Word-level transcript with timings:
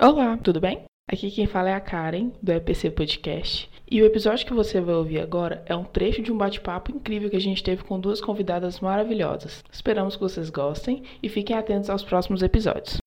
Olá, 0.00 0.36
tudo 0.36 0.60
bem? 0.60 0.84
Aqui 1.10 1.28
quem 1.28 1.44
fala 1.44 1.70
é 1.70 1.74
a 1.74 1.80
Karen, 1.80 2.30
do 2.40 2.52
EPC 2.52 2.88
Podcast. 2.88 3.68
E 3.90 4.00
o 4.00 4.06
episódio 4.06 4.46
que 4.46 4.54
você 4.54 4.80
vai 4.80 4.94
ouvir 4.94 5.18
agora 5.18 5.64
é 5.66 5.74
um 5.74 5.82
trecho 5.82 6.22
de 6.22 6.30
um 6.30 6.38
bate-papo 6.38 6.92
incrível 6.92 7.28
que 7.28 7.34
a 7.34 7.40
gente 7.40 7.64
teve 7.64 7.82
com 7.82 7.98
duas 7.98 8.20
convidadas 8.20 8.78
maravilhosas. 8.78 9.64
Esperamos 9.72 10.14
que 10.14 10.22
vocês 10.22 10.50
gostem 10.50 11.02
e 11.20 11.28
fiquem 11.28 11.56
atentos 11.56 11.90
aos 11.90 12.04
próximos 12.04 12.44
episódios. 12.44 12.98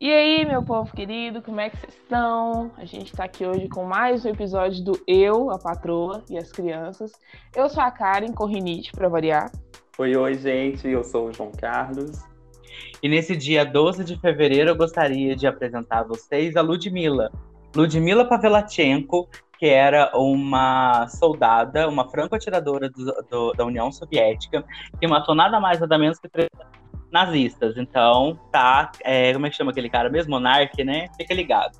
E 0.00 0.12
aí, 0.12 0.44
meu 0.44 0.64
povo 0.64 0.92
querido, 0.92 1.40
como 1.40 1.60
é 1.60 1.70
que 1.70 1.76
vocês 1.76 1.94
estão? 1.94 2.72
A 2.76 2.84
gente 2.84 3.12
está 3.12 3.22
aqui 3.22 3.46
hoje 3.46 3.68
com 3.68 3.84
mais 3.84 4.24
um 4.24 4.30
episódio 4.30 4.82
do 4.82 5.00
Eu, 5.06 5.52
a 5.52 5.60
Patroa 5.60 6.24
e 6.28 6.36
as 6.36 6.50
Crianças. 6.50 7.12
Eu 7.54 7.68
sou 7.68 7.84
a 7.84 7.90
Karen 7.92 8.32
Corrinite, 8.32 8.90
para 8.90 9.08
variar. 9.08 9.52
Oi, 9.96 10.16
oi, 10.16 10.34
gente, 10.34 10.88
eu 10.88 11.04
sou 11.04 11.28
o 11.28 11.32
João 11.32 11.52
Carlos. 11.52 12.35
E 13.02 13.08
nesse 13.08 13.36
dia 13.36 13.64
12 13.64 14.04
de 14.04 14.18
fevereiro, 14.18 14.70
eu 14.70 14.76
gostaria 14.76 15.36
de 15.36 15.46
apresentar 15.46 16.00
a 16.00 16.04
vocês 16.04 16.56
a 16.56 16.62
Ludmila. 16.62 17.30
Ludmila 17.74 18.24
Pavelachenko, 18.24 19.28
que 19.58 19.66
era 19.66 20.10
uma 20.14 21.06
soldada, 21.08 21.88
uma 21.88 22.08
franco-atiradora 22.08 22.90
da 23.56 23.64
União 23.64 23.90
Soviética, 23.92 24.64
que 24.98 25.06
matou 25.06 25.34
nada 25.34 25.60
mais 25.60 25.80
nada 25.80 25.98
menos 25.98 26.18
que 26.18 26.28
três 26.28 26.48
nazistas. 27.10 27.76
Então, 27.76 28.38
tá. 28.50 28.90
É, 29.02 29.32
como 29.32 29.46
é 29.46 29.50
que 29.50 29.56
chama 29.56 29.70
aquele 29.70 29.88
cara 29.88 30.10
mesmo? 30.10 30.32
Monarque, 30.32 30.84
né? 30.84 31.08
Fica 31.16 31.34
ligado. 31.34 31.78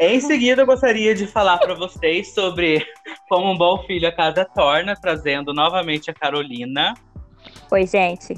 Em 0.00 0.20
seguida, 0.20 0.62
eu 0.62 0.66
gostaria 0.66 1.12
de 1.14 1.26
falar 1.26 1.58
para 1.58 1.74
vocês 1.74 2.32
sobre 2.32 2.86
como 3.28 3.50
um 3.50 3.58
bom 3.58 3.82
filho 3.82 4.06
a 4.06 4.12
casa 4.12 4.44
torna, 4.44 4.94
trazendo 4.94 5.52
novamente 5.52 6.08
a 6.10 6.14
Carolina. 6.14 6.94
Oi, 7.70 7.86
gente. 7.86 8.34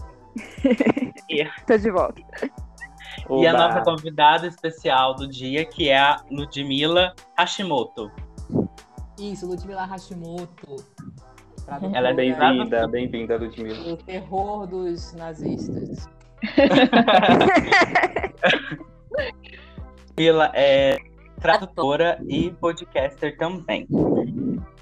E, 1.28 1.44
Tô 1.66 1.76
de 1.76 1.90
volta. 1.90 2.20
e 3.28 3.46
a 3.46 3.50
Oba. 3.52 3.52
nossa 3.52 3.80
convidada 3.82 4.46
especial 4.46 5.14
do 5.14 5.28
dia, 5.28 5.64
que 5.64 5.88
é 5.88 5.98
a 5.98 6.22
Ludmila 6.30 7.14
Hashimoto. 7.38 8.10
Isso, 9.18 9.46
Ludmila 9.46 9.84
Hashimoto. 9.84 10.76
Ela 11.92 12.08
é 12.08 12.14
Bem-vinda, 12.14 12.88
bem-vinda, 12.88 13.36
Ludmila. 13.36 13.92
O 13.92 13.96
terror 13.96 14.66
dos 14.66 15.12
nazistas. 15.14 16.08
Ludmila 20.08 20.50
é 20.54 20.96
tradutora 21.40 22.20
e 22.28 22.50
podcaster 22.52 23.36
também. 23.36 23.86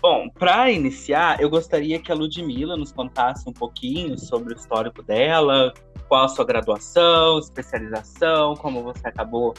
Bom, 0.00 0.28
para 0.28 0.70
iniciar, 0.70 1.40
eu 1.40 1.50
gostaria 1.50 2.00
que 2.00 2.12
a 2.12 2.14
Ludmila 2.14 2.76
nos 2.76 2.92
contasse 2.92 3.48
um 3.48 3.52
pouquinho 3.52 4.16
sobre 4.16 4.54
o 4.54 4.56
histórico 4.56 5.02
dela, 5.02 5.74
qual 6.08 6.24
a 6.24 6.28
sua 6.28 6.44
graduação, 6.44 7.40
especialização, 7.40 8.54
como 8.54 8.82
você 8.82 9.08
acabou 9.08 9.54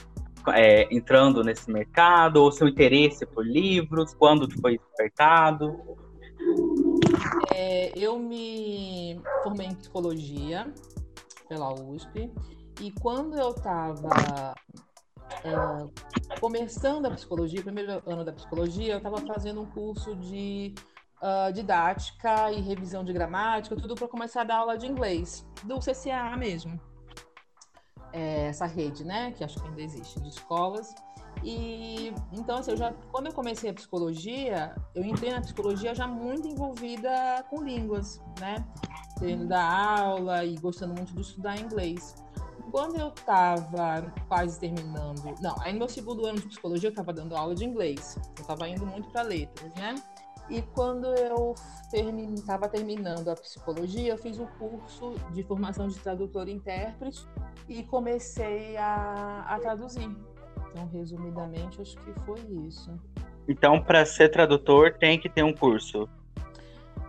é, 0.53 0.87
entrando 0.95 1.43
nesse 1.43 1.69
mercado, 1.69 2.37
ou 2.37 2.51
seu 2.51 2.69
interesse 2.69 3.25
por 3.25 3.45
livros, 3.45 4.13
quando 4.13 4.49
foi 4.61 4.77
despertado. 4.77 5.77
É, 7.53 7.91
eu 7.97 8.17
me 8.17 9.21
formei 9.43 9.67
em 9.67 9.75
psicologia 9.75 10.73
pela 11.49 11.73
USP 11.73 12.31
e 12.79 12.91
quando 12.91 13.37
eu 13.37 13.49
estava 13.49 14.55
começando 16.39 17.05
a 17.05 17.11
psicologia, 17.11 17.61
primeiro 17.61 18.01
ano 18.05 18.23
da 18.23 18.31
psicologia, 18.31 18.93
eu 18.93 18.97
estava 18.97 19.17
fazendo 19.25 19.61
um 19.61 19.65
curso 19.65 20.15
de 20.15 20.73
ah, 21.21 21.51
didática 21.51 22.49
e 22.51 22.61
revisão 22.61 23.03
de 23.03 23.11
gramática, 23.11 23.75
tudo 23.75 23.93
para 23.93 24.07
começar 24.07 24.41
a 24.41 24.43
dar 24.45 24.57
aula 24.57 24.77
de 24.77 24.87
inglês, 24.87 25.45
do 25.65 25.77
CCA 25.79 26.35
mesmo. 26.37 26.79
É, 28.13 28.47
essa 28.47 28.65
rede, 28.65 29.03
né, 29.03 29.31
que 29.31 29.43
acho 29.43 29.59
que 29.61 29.67
ainda 29.67 29.81
existe, 29.81 30.19
de 30.21 30.29
escolas. 30.29 30.95
E 31.43 32.13
então, 32.31 32.57
assim, 32.57 32.71
eu 32.71 32.77
já, 32.77 32.93
quando 33.11 33.27
eu 33.27 33.33
comecei 33.33 33.69
a 33.69 33.73
psicologia, 33.73 34.73
eu 34.95 35.03
entrei 35.03 35.31
na 35.31 35.41
psicologia 35.41 35.93
já 35.93 36.07
muito 36.07 36.47
envolvida 36.47 37.45
com 37.49 37.63
línguas, 37.63 38.21
né? 38.39 38.65
Querendo 39.17 39.45
dar 39.45 39.99
aula 39.99 40.43
e 40.45 40.55
gostando 40.55 40.93
muito 40.93 41.13
de 41.13 41.21
estudar 41.21 41.59
inglês. 41.59 42.15
Quando 42.71 42.99
eu 42.99 43.09
estava 43.09 44.13
quase 44.27 44.59
terminando, 44.59 45.35
não, 45.41 45.55
aí 45.61 45.73
no 45.73 45.79
meu 45.79 45.89
segundo 45.89 46.25
ano 46.25 46.39
de 46.39 46.47
psicologia 46.47 46.89
eu 46.89 46.91
estava 46.91 47.11
dando 47.11 47.35
aula 47.35 47.55
de 47.55 47.65
inglês, 47.65 48.17
eu 48.37 48.41
estava 48.41 48.67
indo 48.67 48.85
muito 48.85 49.09
para 49.09 49.23
letras, 49.23 49.73
né? 49.75 49.95
E 50.49 50.61
quando 50.61 51.05
eu 51.15 51.53
estava 52.33 52.67
terminando 52.67 53.27
a 53.27 53.35
psicologia, 53.35 54.11
eu 54.11 54.17
fiz 54.17 54.39
o 54.39 54.47
curso 54.57 55.13
de 55.31 55.43
formação 55.43 55.87
de 55.87 55.99
tradutor 55.99 56.47
e 56.47 56.53
intérprete 56.53 57.27
e 57.67 57.83
comecei 57.83 58.75
a, 58.77 59.45
a 59.47 59.59
traduzir. 59.59 60.09
Então, 60.71 60.87
resumidamente, 60.87 61.81
acho 61.81 61.95
que 61.97 62.13
foi 62.25 62.39
isso. 62.67 62.91
Então, 63.47 63.81
para 63.81 64.05
ser 64.05 64.29
tradutor, 64.29 64.97
tem 64.97 65.19
que 65.19 65.29
ter 65.29 65.43
um 65.43 65.53
curso. 65.53 66.09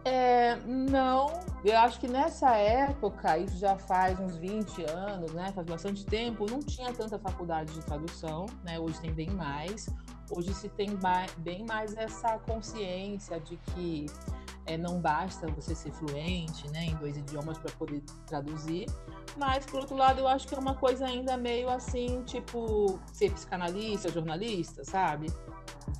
É, 0.04 0.56
não, 0.66 1.40
eu 1.64 1.76
acho 1.78 2.00
que 2.00 2.08
nessa 2.08 2.56
época, 2.56 3.36
isso 3.38 3.58
já 3.58 3.76
faz 3.76 4.18
uns 4.18 4.36
20 4.36 4.84
anos, 4.90 5.32
né? 5.32 5.52
Faz 5.52 5.66
bastante 5.66 6.04
tempo, 6.06 6.50
não 6.50 6.60
tinha 6.60 6.92
tanta 6.92 7.18
faculdade 7.18 7.72
de 7.74 7.80
tradução, 7.80 8.46
né? 8.64 8.78
Hoje 8.78 9.00
tem 9.00 9.12
bem 9.12 9.30
mais. 9.30 9.88
Hoje 10.30 10.54
se 10.54 10.68
tem 10.68 10.98
bem 11.38 11.66
mais 11.66 11.96
essa 11.96 12.38
consciência 12.38 13.40
de 13.40 13.56
que 13.56 14.06
é, 14.64 14.78
não 14.78 15.00
basta 15.00 15.48
você 15.48 15.74
ser 15.74 15.90
fluente 15.90 16.70
né, 16.70 16.84
em 16.84 16.94
dois 16.94 17.16
idiomas 17.16 17.58
para 17.58 17.72
poder 17.72 18.00
traduzir. 18.26 18.86
Mas, 19.36 19.66
por 19.66 19.80
outro 19.80 19.96
lado, 19.96 20.20
eu 20.20 20.28
acho 20.28 20.46
que 20.46 20.54
é 20.54 20.58
uma 20.58 20.74
coisa 20.74 21.06
ainda 21.06 21.36
meio 21.36 21.68
assim, 21.68 22.22
tipo, 22.24 22.98
ser 23.12 23.32
psicanalista, 23.32 24.10
jornalista, 24.10 24.84
sabe? 24.84 25.26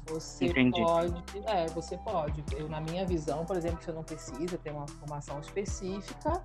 Você 0.07 0.47
Entendi. 0.47 0.81
pode, 0.83 1.23
é, 1.47 1.67
você 1.69 1.97
pode. 1.99 2.43
Eu, 2.57 2.69
na 2.69 2.81
minha 2.81 3.07
visão, 3.07 3.45
por 3.45 3.57
exemplo, 3.57 3.83
você 3.83 3.93
não 3.93 4.03
precisa 4.03 4.59
ter 4.59 4.71
uma 4.71 4.87
formação 4.87 5.41
específica, 5.41 6.43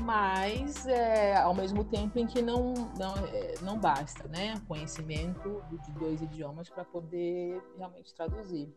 mas 0.00 0.86
é, 0.86 1.36
ao 1.36 1.54
mesmo 1.54 1.84
tempo 1.84 2.18
em 2.18 2.26
que 2.26 2.40
não, 2.40 2.74
não, 2.98 3.14
é, 3.32 3.54
não 3.62 3.78
basta, 3.78 4.28
né? 4.28 4.60
Conhecimento 4.66 5.62
de 5.84 5.92
dois 5.92 6.22
idiomas 6.22 6.68
para 6.68 6.84
poder 6.84 7.60
realmente 7.76 8.14
traduzir. 8.14 8.72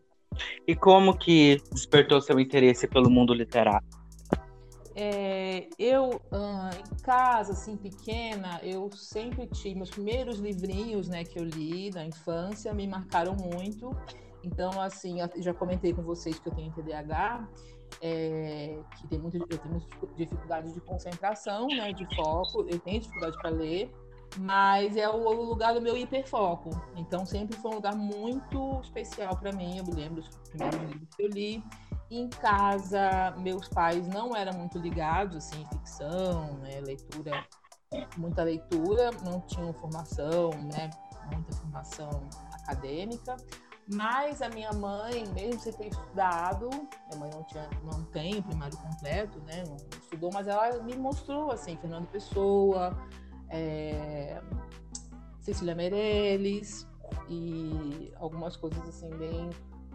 E 0.66 0.74
como 0.74 1.16
que 1.16 1.62
despertou 1.70 2.20
seu 2.20 2.40
interesse 2.40 2.86
pelo 2.88 3.10
mundo 3.10 3.34
literário? 3.34 3.86
É, 4.94 5.68
eu, 5.78 6.20
em 6.78 7.02
casa, 7.02 7.52
assim, 7.52 7.76
pequena, 7.76 8.60
eu 8.62 8.90
sempre 8.92 9.46
tive 9.46 9.76
meus 9.76 9.90
primeiros 9.90 10.38
livrinhos, 10.38 11.08
né, 11.08 11.24
que 11.24 11.38
eu 11.38 11.44
li 11.44 11.90
na 11.90 12.04
infância, 12.04 12.72
me 12.74 12.86
marcaram 12.86 13.34
muito. 13.34 13.90
Então, 14.44 14.80
assim, 14.80 15.18
já 15.36 15.54
comentei 15.54 15.92
com 15.92 16.02
vocês 16.02 16.38
que 16.38 16.48
eu 16.48 16.54
tenho 16.54 16.72
TDAH, 16.72 17.48
é, 18.00 18.78
que 18.96 19.06
tem 19.08 19.18
muito, 19.18 19.36
eu 19.36 19.58
tenho 19.58 19.82
dificuldade 20.16 20.72
de 20.72 20.80
concentração, 20.80 21.66
né, 21.68 21.92
de 21.92 22.04
foco, 22.14 22.66
eu 22.68 22.78
tenho 22.80 23.00
dificuldade 23.00 23.36
para 23.38 23.50
ler, 23.50 23.90
mas 24.38 24.96
é 24.96 25.08
o, 25.08 25.14
o 25.14 25.42
lugar 25.44 25.74
do 25.74 25.80
meu 25.80 25.96
hiperfoco. 25.96 26.70
Então, 26.96 27.24
sempre 27.24 27.56
foi 27.56 27.70
um 27.70 27.74
lugar 27.74 27.94
muito 27.94 28.80
especial 28.80 29.36
para 29.36 29.52
mim. 29.52 29.78
Eu 29.78 29.84
me 29.84 29.92
lembro 29.92 30.22
dos 30.22 30.38
primeiros 30.48 30.80
livros 30.80 31.08
que 31.14 31.22
eu 31.22 31.28
li. 31.28 31.64
Em 32.14 32.28
casa, 32.28 33.34
meus 33.38 33.66
pais 33.68 34.06
não 34.06 34.36
eram 34.36 34.52
muito 34.58 34.78
ligados 34.78 35.34
assim, 35.34 35.64
ficção, 35.72 36.58
né, 36.58 36.78
leitura, 36.82 37.42
muita 38.18 38.42
leitura, 38.42 39.10
não 39.24 39.40
tinham 39.40 39.72
formação, 39.72 40.50
né, 40.50 40.90
muita 41.32 41.52
formação 41.54 42.28
acadêmica. 42.52 43.34
Mas 43.90 44.42
a 44.42 44.50
minha 44.50 44.74
mãe, 44.74 45.24
mesmo 45.34 45.58
sem 45.58 45.72
ter 45.72 45.88
estudado, 45.88 46.68
minha 46.68 47.18
mãe 47.18 47.30
não 47.32 47.44
tinha, 47.44 47.66
não 47.82 48.04
tem 48.04 48.40
o 48.40 48.42
primário 48.42 48.76
completo, 48.76 49.40
né, 49.46 49.64
não 49.66 49.76
estudou, 49.76 50.30
mas 50.34 50.46
ela 50.46 50.82
me 50.82 50.94
mostrou 50.94 51.50
assim, 51.50 51.78
Fernando 51.78 52.08
Pessoa, 52.08 52.94
é, 53.48 54.38
Cecília 55.40 55.74
Meirelles 55.74 56.86
e 57.30 58.12
algumas 58.16 58.54
coisas 58.54 58.86
assim 58.86 59.08
bem 59.16 59.48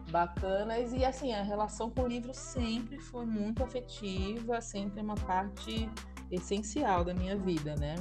bacanas. 0.09 0.93
E 0.93 1.05
assim 1.05 1.33
a 1.33 1.41
relação 1.41 1.89
com 1.89 2.03
o 2.03 2.07
livro 2.07 2.33
sempre 2.33 2.99
foi 2.99 3.25
muito 3.25 3.63
afetiva 3.63 4.61
sempre 4.61 4.99
é 4.99 5.03
uma 5.03 5.15
parte 5.15 5.89
essencial 6.31 7.03
da 7.03 7.13
minha 7.13 7.37
vida 7.37 7.75
né? 7.75 7.95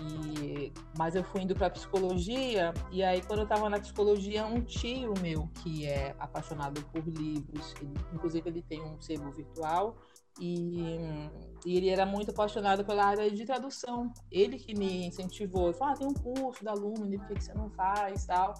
E 0.00 0.72
mas 0.98 1.14
eu 1.14 1.24
fui 1.24 1.42
indo 1.42 1.54
para 1.54 1.70
psicologia 1.70 2.74
e 2.90 3.02
aí 3.02 3.22
quando 3.22 3.40
eu 3.40 3.44
estava 3.44 3.68
na 3.70 3.78
psicologia 3.78 4.44
um 4.44 4.60
tio 4.60 5.14
meu 5.22 5.48
que 5.62 5.86
é 5.86 6.14
apaixonado 6.18 6.82
por 6.86 7.06
livros 7.06 7.74
ele, 7.80 7.94
inclusive 8.12 8.48
ele 8.48 8.62
tem 8.62 8.82
um 8.82 9.00
sebo 9.00 9.30
virtual 9.30 9.96
e, 10.38 11.30
e, 11.64 11.76
ele 11.76 11.88
era 11.88 12.04
muito 12.04 12.30
apaixonado 12.30 12.84
pela 12.84 13.06
área 13.06 13.30
de 13.30 13.44
tradução. 13.44 14.12
Ele 14.30 14.58
que 14.58 14.74
me 14.74 15.06
incentivou, 15.06 15.68
ele 15.68 15.74
falou, 15.74 15.94
ah, 15.94 15.96
tem 15.96 16.06
um 16.06 16.14
curso 16.14 16.64
da 16.64 16.72
Lumine, 16.72 17.18
por 17.18 17.28
que, 17.28 17.34
que 17.34 17.44
você 17.44 17.54
não 17.54 17.70
faz 17.70 18.26
tal? 18.26 18.54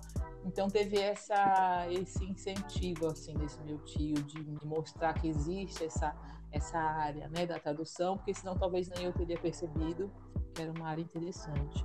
Então 0.44 0.68
teve 0.68 0.98
essa, 0.98 1.86
esse 1.90 2.24
incentivo 2.24 3.08
assim 3.08 3.34
desse 3.34 3.60
meu 3.62 3.78
tio 3.78 4.14
de 4.14 4.42
me 4.42 4.58
mostrar 4.64 5.12
que 5.14 5.28
existe 5.28 5.84
essa, 5.84 6.14
essa 6.52 6.78
área 6.78 7.28
né, 7.28 7.46
da 7.46 7.58
tradução, 7.58 8.16
porque 8.16 8.32
senão 8.32 8.56
talvez 8.56 8.88
nem 8.88 9.04
eu 9.04 9.12
teria 9.12 9.38
percebido 9.38 10.10
que 10.54 10.62
era 10.62 10.72
uma 10.72 10.88
área 10.88 11.02
interessante. 11.02 11.84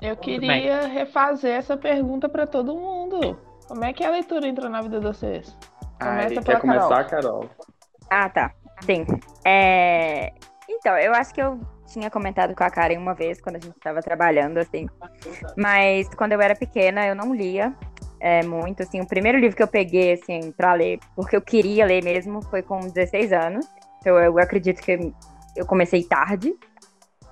Eu 0.00 0.16
queria 0.16 0.86
refazer 0.86 1.52
essa 1.52 1.76
pergunta 1.76 2.28
para 2.28 2.46
todo 2.46 2.74
mundo. 2.74 3.38
Como 3.68 3.84
é 3.84 3.92
que 3.92 4.04
a 4.04 4.10
leitura 4.10 4.46
entrou 4.48 4.68
na 4.68 4.82
vida 4.82 4.98
de 4.98 5.06
vocês? 5.06 5.56
Ai, 6.00 6.24
Começa 6.24 6.34
quer 6.34 6.44
pela 6.44 6.60
começar, 6.60 7.04
Carol? 7.04 7.48
Ah, 8.10 8.28
tá. 8.28 8.52
Sim. 8.84 9.06
É... 9.44 10.32
Então, 10.68 10.96
eu 10.98 11.12
acho 11.14 11.32
que 11.32 11.40
eu 11.40 11.60
tinha 11.86 12.10
comentado 12.10 12.54
com 12.54 12.64
a 12.64 12.70
Karen 12.70 12.98
uma 12.98 13.14
vez, 13.14 13.40
quando 13.40 13.56
a 13.56 13.60
gente 13.60 13.76
estava 13.76 14.00
trabalhando, 14.00 14.58
assim. 14.58 14.86
Mas 15.56 16.08
quando 16.14 16.32
eu 16.32 16.40
era 16.40 16.54
pequena, 16.54 17.06
eu 17.06 17.14
não 17.14 17.34
lia 17.34 17.74
é, 18.20 18.42
muito, 18.42 18.82
assim. 18.82 19.00
O 19.00 19.06
primeiro 19.06 19.38
livro 19.38 19.56
que 19.56 19.62
eu 19.62 19.68
peguei, 19.68 20.12
assim, 20.12 20.52
pra 20.52 20.74
ler, 20.74 20.98
porque 21.14 21.36
eu 21.36 21.42
queria 21.42 21.84
ler 21.84 22.02
mesmo, 22.02 22.42
foi 22.42 22.62
com 22.62 22.80
16 22.80 23.32
anos. 23.32 23.66
Então, 24.00 24.18
eu 24.18 24.38
acredito 24.38 24.80
que 24.80 25.12
eu 25.56 25.66
comecei 25.66 26.02
tarde. 26.02 26.54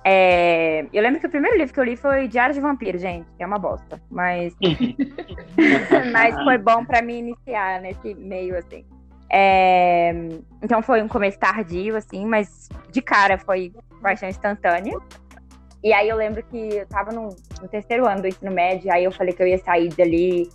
É, 0.03 0.85
Eu 0.91 1.03
lembro 1.03 1.19
que 1.19 1.27
o 1.27 1.29
primeiro 1.29 1.57
livro 1.57 1.73
que 1.73 1.79
eu 1.79 1.83
li 1.83 1.95
foi 1.95 2.27
Diário 2.27 2.55
de 2.55 2.61
Vampiro, 2.61 2.97
gente, 2.97 3.27
que 3.37 3.43
é 3.43 3.45
uma 3.45 3.59
bosta. 3.59 4.01
Mas, 4.09 4.53
mas 6.11 6.35
foi 6.43 6.57
bom 6.57 6.85
pra 6.85 7.01
me 7.01 7.19
iniciar 7.19 7.81
nesse 7.81 8.13
meio, 8.15 8.57
assim. 8.57 8.85
É, 9.31 10.11
Então 10.61 10.81
foi 10.81 11.01
um 11.01 11.07
começo 11.07 11.39
tardio, 11.39 11.95
assim, 11.95 12.25
mas 12.25 12.67
de 12.91 13.01
cara 13.01 13.37
foi 13.37 13.73
paixão 14.01 14.27
instantânea. 14.27 14.97
E 15.83 15.93
aí 15.93 16.09
eu 16.09 16.17
lembro 16.17 16.43
que 16.43 16.57
eu 16.57 16.85
tava 16.85 17.11
no, 17.11 17.29
no 17.61 17.67
terceiro 17.67 18.05
ano 18.07 18.21
do 18.21 18.27
ensino 18.27 18.51
médio, 18.51 18.91
aí 18.91 19.03
eu 19.03 19.11
falei 19.11 19.33
que 19.33 19.41
eu 19.41 19.47
ia 19.47 19.57
sair 19.57 19.89
dali, 19.89 20.49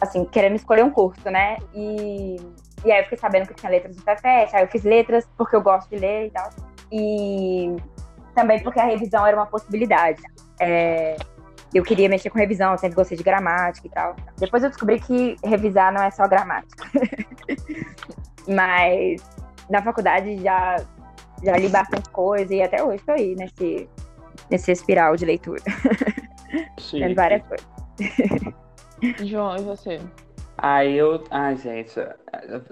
assim, 0.00 0.24
querendo 0.26 0.56
escolher 0.56 0.84
um 0.84 0.90
curso, 0.90 1.30
né? 1.30 1.56
E, 1.72 2.36
e 2.84 2.92
aí 2.92 3.00
eu 3.00 3.04
fiquei 3.04 3.18
sabendo 3.18 3.46
que 3.46 3.54
tinha 3.54 3.70
letras 3.70 3.96
do 3.96 4.02
Cefet, 4.02 4.54
aí 4.54 4.62
eu 4.62 4.68
fiz 4.68 4.82
letras 4.82 5.26
porque 5.38 5.56
eu 5.56 5.62
gosto 5.62 5.88
de 5.88 5.96
ler 5.96 6.26
e 6.26 6.30
tal. 6.30 6.50
E 6.92 7.76
também 8.34 8.62
porque 8.62 8.80
a 8.80 8.84
revisão 8.84 9.26
era 9.26 9.36
uma 9.36 9.46
possibilidade. 9.46 10.22
É, 10.60 11.16
eu 11.72 11.82
queria 11.82 12.08
mexer 12.08 12.30
com 12.30 12.38
revisão, 12.38 12.76
sempre 12.76 12.96
gostei 12.96 13.16
de 13.16 13.22
gramática 13.22 13.86
e 13.86 13.90
tal. 13.90 14.16
Depois 14.38 14.62
eu 14.62 14.70
descobri 14.70 15.00
que 15.00 15.36
revisar 15.44 15.92
não 15.92 16.02
é 16.02 16.10
só 16.10 16.26
gramática. 16.26 16.84
Mas 18.48 19.22
na 19.68 19.82
faculdade 19.82 20.36
já, 20.38 20.76
já 21.42 21.56
li 21.56 21.68
bastante 21.68 22.08
coisa 22.10 22.54
e 22.54 22.62
até 22.62 22.82
hoje 22.82 22.96
estou 22.96 23.14
aí 23.14 23.34
nesse, 23.34 23.88
nesse 24.50 24.72
espiral 24.72 25.16
de 25.16 25.24
leitura. 25.24 25.62
Lendo 26.92 27.14
várias 27.14 27.42
coisas. 27.46 27.66
João, 29.24 29.56
e 29.56 29.62
você? 29.62 30.00
Aí 30.56 30.96
eu. 30.96 31.22
Ai, 31.30 31.56
gente, 31.56 31.92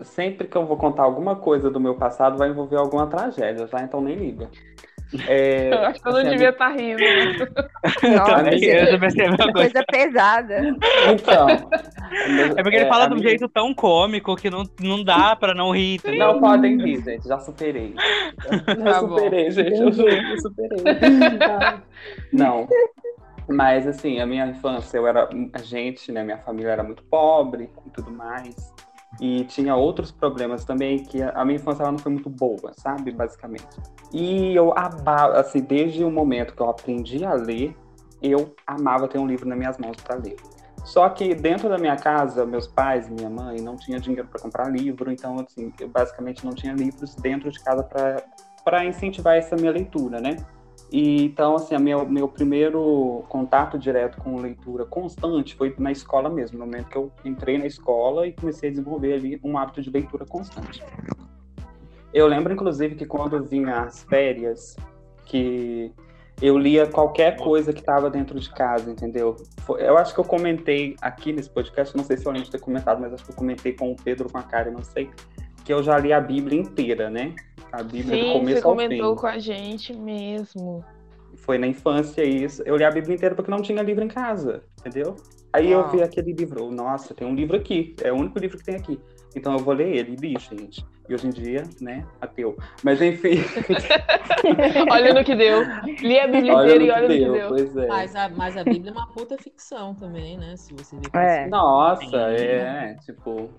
sempre 0.03 0.49
que 0.49 0.57
eu 0.57 0.67
vou 0.67 0.77
contar 0.77 1.05
alguma 1.05 1.37
coisa 1.37 1.71
do 1.71 1.79
meu 1.79 1.95
passado, 1.95 2.37
vai 2.37 2.49
envolver 2.49 2.77
alguma 2.77 3.07
tragédia, 3.07 3.69
tá? 3.69 3.83
Então 3.83 4.01
nem 4.01 4.17
liga. 4.17 4.51
É, 5.29 5.73
Eu 5.73 5.79
acho 5.85 6.01
que 6.03 6.09
eu 6.09 6.13
não 6.13 6.19
assim, 6.21 6.31
devia 6.31 6.49
estar 6.51 6.69
rindo. 6.69 6.99
Nossa, 8.17 8.37
Também, 8.37 8.65
eu 8.65 8.87
já 8.87 8.99
pensei 8.99 9.25
a 9.27 9.31
mesma 9.31 9.53
coisa. 9.53 9.73
coisa 9.73 9.85
pesada. 9.91 10.77
Então. 11.13 11.49
É 12.57 12.63
porque 12.63 12.77
ele 12.77 12.85
é, 12.87 12.89
fala 12.89 13.05
a 13.05 13.07
de 13.09 13.13
um 13.15 13.17
minha- 13.19 13.29
jeito 13.29 13.49
tão 13.49 13.73
cômico 13.73 14.35
que 14.37 14.51
não, 14.51 14.65
não 14.81 15.05
dá 15.05 15.37
pra 15.37 15.55
não 15.55 15.71
rir. 15.71 16.01
tá? 16.01 16.11
Não 16.13 16.41
podem 16.41 16.77
rir, 16.83 17.03
gente. 17.05 17.27
Já 17.29 17.39
superei. 17.39 17.95
Já 18.67 18.75
Tá 18.93 19.03
bom. 19.03 19.17
superei, 19.17 19.51
gente. 19.51 19.81
Eu 19.81 19.93
juro 19.93 20.09
que 20.11 20.41
superei. 20.41 20.83
Não. 22.33 22.69
Mas 23.49 23.87
assim, 23.87 24.21
a 24.21 24.27
minha 24.27 24.47
infância, 24.47 24.97
eu 24.99 25.07
era. 25.07 25.29
A 25.53 25.59
gente, 25.63 26.11
né? 26.11 26.25
Minha 26.25 26.39
família 26.39 26.71
era 26.71 26.83
muito 26.83 27.03
pobre 27.05 27.71
e 27.87 27.91
tudo 27.91 28.11
mais. 28.11 28.55
E 29.21 29.45
tinha 29.45 29.75
outros 29.75 30.11
problemas 30.11 30.65
também, 30.65 30.99
que 30.99 31.23
a 31.23 31.45
minha 31.45 31.57
infância 31.57 31.83
ela 31.83 31.93
não 31.93 31.99
foi 31.99 32.13
muito 32.13 32.29
boa, 32.29 32.73
sabe? 32.77 33.11
Basicamente. 33.13 33.67
E 34.13 34.55
eu 34.55 34.73
assim, 35.35 35.61
desde 35.61 36.05
o 36.05 36.11
momento 36.11 36.55
que 36.55 36.61
eu 36.61 36.69
aprendi 36.69 37.25
a 37.25 37.35
ler, 37.35 37.77
eu 38.23 38.55
amava 38.67 39.09
ter 39.09 39.19
um 39.19 39.27
livro 39.27 39.49
nas 39.49 39.59
minhas 39.59 39.79
mãos 39.79 39.97
para 39.97 40.17
ler. 40.17 40.37
Só 40.85 41.09
que 41.09 41.35
dentro 41.35 41.69
da 41.69 41.79
minha 41.79 41.97
casa, 41.97 42.47
meus 42.47 42.69
pais, 42.69 43.09
minha 43.09 43.29
mãe, 43.29 43.61
não 43.61 43.75
tinha 43.77 43.99
dinheiro 43.99 44.29
para 44.29 44.41
comprar 44.41 44.71
livro, 44.71 45.11
então, 45.11 45.37
assim, 45.41 45.73
eu 45.81 45.89
basicamente 45.89 46.45
não 46.45 46.53
tinha 46.53 46.73
livros 46.73 47.17
dentro 47.17 47.51
de 47.51 47.59
casa 47.59 47.83
para 48.65 48.85
incentivar 48.85 49.37
essa 49.37 49.57
minha 49.57 49.73
leitura, 49.73 50.21
né? 50.21 50.37
E, 50.91 51.25
então, 51.25 51.57
assim, 51.57 51.75
a 51.75 51.79
meu, 51.79 52.09
meu 52.09 52.29
primeiro 52.29 53.25
contato 53.29 53.79
direto 53.79 54.19
com 54.19 54.41
leitura 54.41 54.85
constante 54.85 55.55
foi 55.57 55.75
na 55.79 55.91
escola 55.91 56.31
mesmo, 56.31 56.59
no 56.59 56.65
momento 56.65 56.89
que 56.89 56.97
eu 56.97 57.11
entrei 57.25 57.59
na 57.59 57.67
escola 57.67 58.27
e 58.27 58.33
comecei 58.33 58.69
a 58.69 58.73
desenvolver 58.73 59.15
ali 59.15 59.41
um 59.43 59.59
hábito 59.59 59.83
de 59.83 59.91
leitura 59.91 60.25
constante. 60.25 60.83
Eu 62.15 62.27
lembro, 62.29 62.53
inclusive, 62.53 62.95
que 62.95 63.05
quando 63.05 63.43
vinha 63.45 63.81
as 63.81 64.05
férias, 64.05 64.77
que 65.25 65.93
eu 66.41 66.57
lia 66.57 66.87
qualquer 66.87 67.37
coisa 67.37 67.73
que 67.73 67.81
estava 67.81 68.09
dentro 68.09 68.39
de 68.39 68.49
casa, 68.51 68.91
entendeu? 68.91 69.37
Eu 69.79 69.99
acho 69.99 70.15
que 70.15 70.21
eu 70.21 70.25
comentei 70.25 70.95
aqui 71.01 71.33
nesse 71.33 71.51
podcast, 71.51 71.97
não 71.97 72.05
sei 72.05 72.17
se 72.17 72.27
eu 72.27 72.33
lembro 72.33 72.47
de 72.47 72.53
ter 72.53 72.61
comentado, 72.61 73.01
mas 73.01 73.13
acho 73.13 73.25
que 73.25 73.33
eu 73.33 73.37
comentei 73.37 73.73
com 73.73 73.91
o 73.91 73.97
Pedro, 73.97 74.31
com 74.31 74.39
a 74.39 74.43
Karen, 74.43 74.71
não 74.71 74.85
sei, 74.85 75.11
que 75.65 75.73
eu 75.73 75.83
já 75.83 75.99
li 75.99 76.13
a 76.13 76.21
Bíblia 76.21 76.61
inteira, 76.61 77.11
né? 77.11 77.35
A 77.73 77.83
Bíblia 77.83 78.05
do 78.05 78.11
Sim, 78.11 78.33
você 78.33 78.39
começo 78.39 78.67
ao 78.67 78.73
comentou 78.75 79.15
fim. 79.15 79.21
com 79.21 79.27
a 79.27 79.39
gente 79.39 79.93
mesmo. 79.95 80.85
Foi 81.37 81.59
na 81.59 81.67
infância 81.67 82.25
isso. 82.25 82.63
Eu 82.65 82.77
li 82.77 82.85
a 82.85 82.91
Bíblia 82.91 83.15
inteira 83.15 83.35
porque 83.35 83.51
não 83.51 83.61
tinha 83.61 83.83
livro 83.83 84.03
em 84.05 84.09
casa, 84.09 84.63
entendeu? 84.81 85.17
Aí 85.53 85.71
eu 85.71 85.81
Uau. 85.81 85.91
vi 85.91 86.03
aquele 86.03 86.33
livro, 86.33 86.71
nossa, 86.71 87.15
tem 87.15 87.27
um 87.27 87.35
livro 87.35 87.57
aqui, 87.57 87.95
é 88.03 88.13
o 88.13 88.17
único 88.17 88.39
livro 88.39 88.59
que 88.59 88.65
tem 88.65 88.77
aqui. 88.77 89.01
Então 89.35 89.53
eu 89.53 89.59
vou 89.59 89.75
ler 89.75 89.95
ele, 89.97 90.13
e 90.13 90.17
li, 90.17 90.35
gente. 90.39 90.85
E 91.09 91.15
hoje 91.15 91.27
em 91.27 91.31
dia, 91.31 91.63
né, 91.81 92.05
ateu. 92.21 92.57
Mas 92.83 93.01
enfim, 93.01 93.37
Olha 94.91 95.15
no 95.15 95.25
que 95.25 95.35
deu. 95.35 95.63
Li 96.01 96.19
a 96.19 96.27
Bíblia 96.27 96.55
olha 96.55 96.75
inteira 96.75 96.85
e 96.85 96.87
no 96.89 96.93
olha 96.95 97.09
que 97.09 97.09
no 97.09 97.15
que 97.15 97.25
deu, 97.25 97.33
deu. 97.33 97.49
pois 97.49 97.77
é. 97.77 97.87
Mas 97.87 98.17
a, 98.17 98.29
mas 98.29 98.57
a 98.57 98.65
Bíblia 98.65 98.91
é 98.91 98.93
uma 98.93 99.07
puta 99.09 99.37
ficção 99.39 99.95
também, 99.95 100.37
né? 100.37 100.57
Se 100.57 100.73
você 100.75 100.97
ver 100.97 101.11
É. 101.15 101.49
Nossa, 101.49 102.17
é, 102.17 102.95
tipo. 103.05 103.51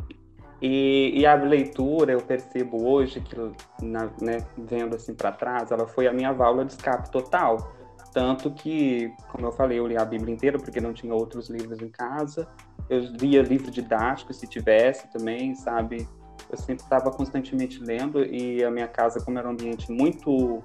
E, 0.61 1.11
e 1.15 1.25
a 1.25 1.35
leitura, 1.35 2.11
eu 2.11 2.21
percebo 2.21 2.87
hoje 2.89 3.21
que, 3.21 3.35
na- 3.81 4.09
né, 4.21 4.43
vendo 4.57 4.95
assim 4.95 5.13
para 5.13 5.31
trás, 5.31 5.71
ela 5.71 5.85
foi 5.87 6.07
a 6.07 6.13
minha 6.13 6.31
válvula 6.33 6.65
de 6.65 6.73
escape 6.73 7.11
total. 7.11 7.75
Tanto 8.13 8.49
que, 8.51 9.13
como 9.29 9.45
eu 9.45 9.51
falei, 9.51 9.77
eu 9.77 9.85
li 9.85 9.95
a 9.95 10.03
Bíblia 10.05 10.33
inteira 10.33 10.57
porque 10.57 10.81
não 10.81 10.93
tinha 10.93 11.13
outros 11.13 11.49
livros 11.49 11.79
em 11.79 11.89
casa. 11.89 12.47
Eu 12.89 12.99
lia 13.01 13.43
livro 13.43 13.69
didático, 13.69 14.33
se 14.33 14.47
tivesse 14.47 15.07
também, 15.09 15.53
sabe? 15.53 16.07
Eu 16.49 16.57
sempre 16.57 16.83
estava 16.83 17.11
constantemente 17.11 17.83
lendo 17.83 18.23
e 18.25 18.63
a 18.63 18.71
minha 18.71 18.87
casa, 18.87 19.19
como 19.23 19.37
era 19.37 19.47
um 19.47 19.51
ambiente 19.51 19.91
muito. 19.91 20.63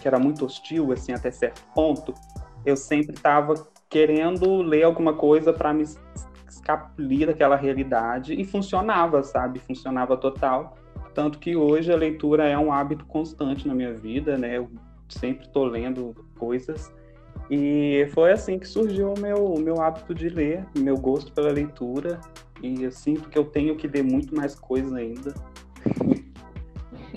que 0.00 0.06
era 0.06 0.18
muito 0.18 0.44
hostil, 0.44 0.92
assim, 0.92 1.12
até 1.12 1.30
certo 1.30 1.62
ponto, 1.74 2.12
eu 2.64 2.76
sempre 2.76 3.16
estava 3.16 3.54
querendo 3.94 4.60
ler 4.60 4.82
alguma 4.82 5.12
coisa 5.12 5.52
para 5.52 5.72
me 5.72 5.84
escapulir 6.48 7.28
daquela 7.28 7.54
realidade 7.54 8.34
e 8.34 8.44
funcionava, 8.44 9.22
sabe? 9.22 9.60
Funcionava 9.60 10.16
total. 10.16 10.76
Tanto 11.14 11.38
que 11.38 11.54
hoje 11.54 11.92
a 11.92 11.96
leitura 11.96 12.48
é 12.48 12.58
um 12.58 12.72
hábito 12.72 13.04
constante 13.04 13.68
na 13.68 13.72
minha 13.72 13.94
vida, 13.94 14.36
né? 14.36 14.58
Eu 14.58 14.68
sempre 15.08 15.46
estou 15.46 15.64
lendo 15.64 16.12
coisas. 16.36 16.92
E 17.48 18.08
foi 18.12 18.32
assim 18.32 18.58
que 18.58 18.66
surgiu 18.66 19.12
o 19.12 19.20
meu, 19.20 19.54
meu 19.60 19.80
hábito 19.80 20.12
de 20.12 20.28
ler, 20.28 20.66
meu 20.76 20.96
gosto 20.96 21.30
pela 21.30 21.52
leitura. 21.52 22.20
E 22.60 22.82
eu 22.82 22.90
sinto 22.90 23.28
que 23.28 23.38
eu 23.38 23.44
tenho 23.44 23.76
que 23.76 23.86
ler 23.86 24.02
muito 24.02 24.34
mais 24.34 24.56
coisas 24.56 24.92
ainda. 24.92 25.32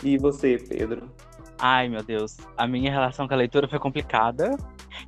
E 0.04 0.16
você, 0.20 0.60
Pedro? 0.70 1.10
Ai, 1.58 1.90
meu 1.90 2.04
Deus. 2.04 2.38
A 2.56 2.68
minha 2.68 2.92
relação 2.92 3.28
com 3.28 3.34
a 3.34 3.38
leitura 3.38 3.68
foi 3.68 3.80
complicada. 3.80 4.56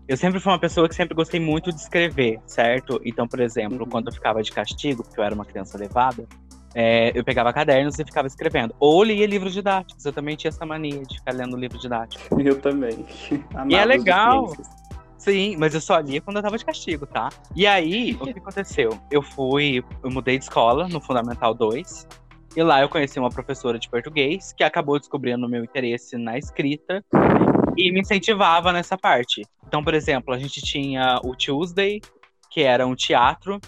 Eu 0.08 0.18
sempre 0.18 0.40
fui 0.40 0.52
uma 0.52 0.60
pessoa 0.60 0.88
que 0.88 0.96
sempre 0.96 1.16
gostei 1.16 1.40
muito 1.40 1.72
de 1.72 1.80
escrever, 1.80 2.40
certo? 2.46 3.00
Então, 3.04 3.28
por 3.28 3.40
exemplo, 3.40 3.80
Uhum. 3.84 3.90
quando 3.90 4.08
eu 4.08 4.14
ficava 4.14 4.42
de 4.42 4.52
castigo, 4.52 5.04
porque 5.04 5.20
eu 5.20 5.24
era 5.24 5.34
uma 5.34 5.46
criança 5.46 5.78
levada, 5.78 6.28
é, 6.76 7.12
eu 7.18 7.24
pegava 7.24 7.52
cadernos 7.52 7.98
e 7.98 8.06
ficava 8.06 8.28
escrevendo. 8.28 8.76
Ou 8.80 9.04
lia 9.04 9.26
livros 9.26 9.54
didáticos. 9.54 10.06
Eu 10.06 10.14
também 10.14 10.36
tinha 10.36 10.50
essa 10.50 10.66
mania 10.66 11.04
de 11.04 11.18
ficar 11.18 11.34
lendo 11.34 11.58
livro 11.58 11.78
didático. 11.80 12.40
Eu 12.40 12.60
também. 12.60 13.06
E 13.32 13.36
é 13.36 13.40
Amava 13.56 13.84
legal. 13.86 14.54
Sim, 15.18 15.58
mas 15.58 15.74
eu 15.74 15.82
só 15.82 16.00
lia 16.00 16.22
quando 16.22 16.38
eu 16.38 16.44
tava 16.44 16.58
de 16.58 16.64
castigo, 16.64 17.06
tá? 17.06 17.30
E 17.56 17.68
aí, 17.68 18.14
o 18.22 18.26
que 18.26 18.40
aconteceu? 18.40 18.98
Eu 19.12 19.22
fui, 19.22 19.84
eu 20.02 20.10
mudei 20.10 20.38
de 20.38 20.46
escola 20.46 20.88
no 20.88 21.02
Fundamental 21.02 21.54
2. 21.54 22.08
E 22.56 22.64
lá 22.64 22.82
eu 22.82 22.90
conheci 22.90 23.20
uma 23.20 23.30
professora 23.30 23.78
de 23.78 23.90
português 23.90 24.54
que 24.54 24.64
acabou 24.64 24.98
descobrindo 24.98 25.46
o 25.46 25.50
meu 25.50 25.64
interesse 25.64 26.18
na 26.18 26.38
escrita 26.38 27.04
e 27.78 27.92
me 27.92 28.02
incentivava 28.02 28.72
nessa 28.72 28.98
parte. 28.98 29.42
Então, 29.68 29.84
por 29.84 29.94
exemplo, 29.94 30.34
a 30.34 30.38
gente 30.38 30.62
tinha 30.62 31.20
o 31.24 31.36
Tuesday, 31.36 32.02
que 32.50 32.62
era 32.62 32.86
um 32.86 32.96
teatro 32.96 33.60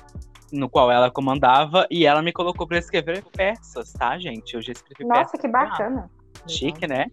no 0.51 0.70
qual 0.70 0.91
ela 0.91 1.10
comandava, 1.10 1.88
e 1.89 2.05
ela 2.05 2.22
me 2.22 2.34
colocou 2.34 2.67
pra 2.67 2.77
escrever 2.77 3.24
peças, 3.36 3.93
tá, 3.93 4.17
gente? 4.20 4.53
Eu 4.53 4.62
já 4.62 4.74
escrevi 4.74 5.08
peças. 5.08 5.24
Nossa, 5.24 5.38
que 5.38 5.48
bacana. 5.48 6.10
Chique, 6.48 6.88
né? 6.88 7.05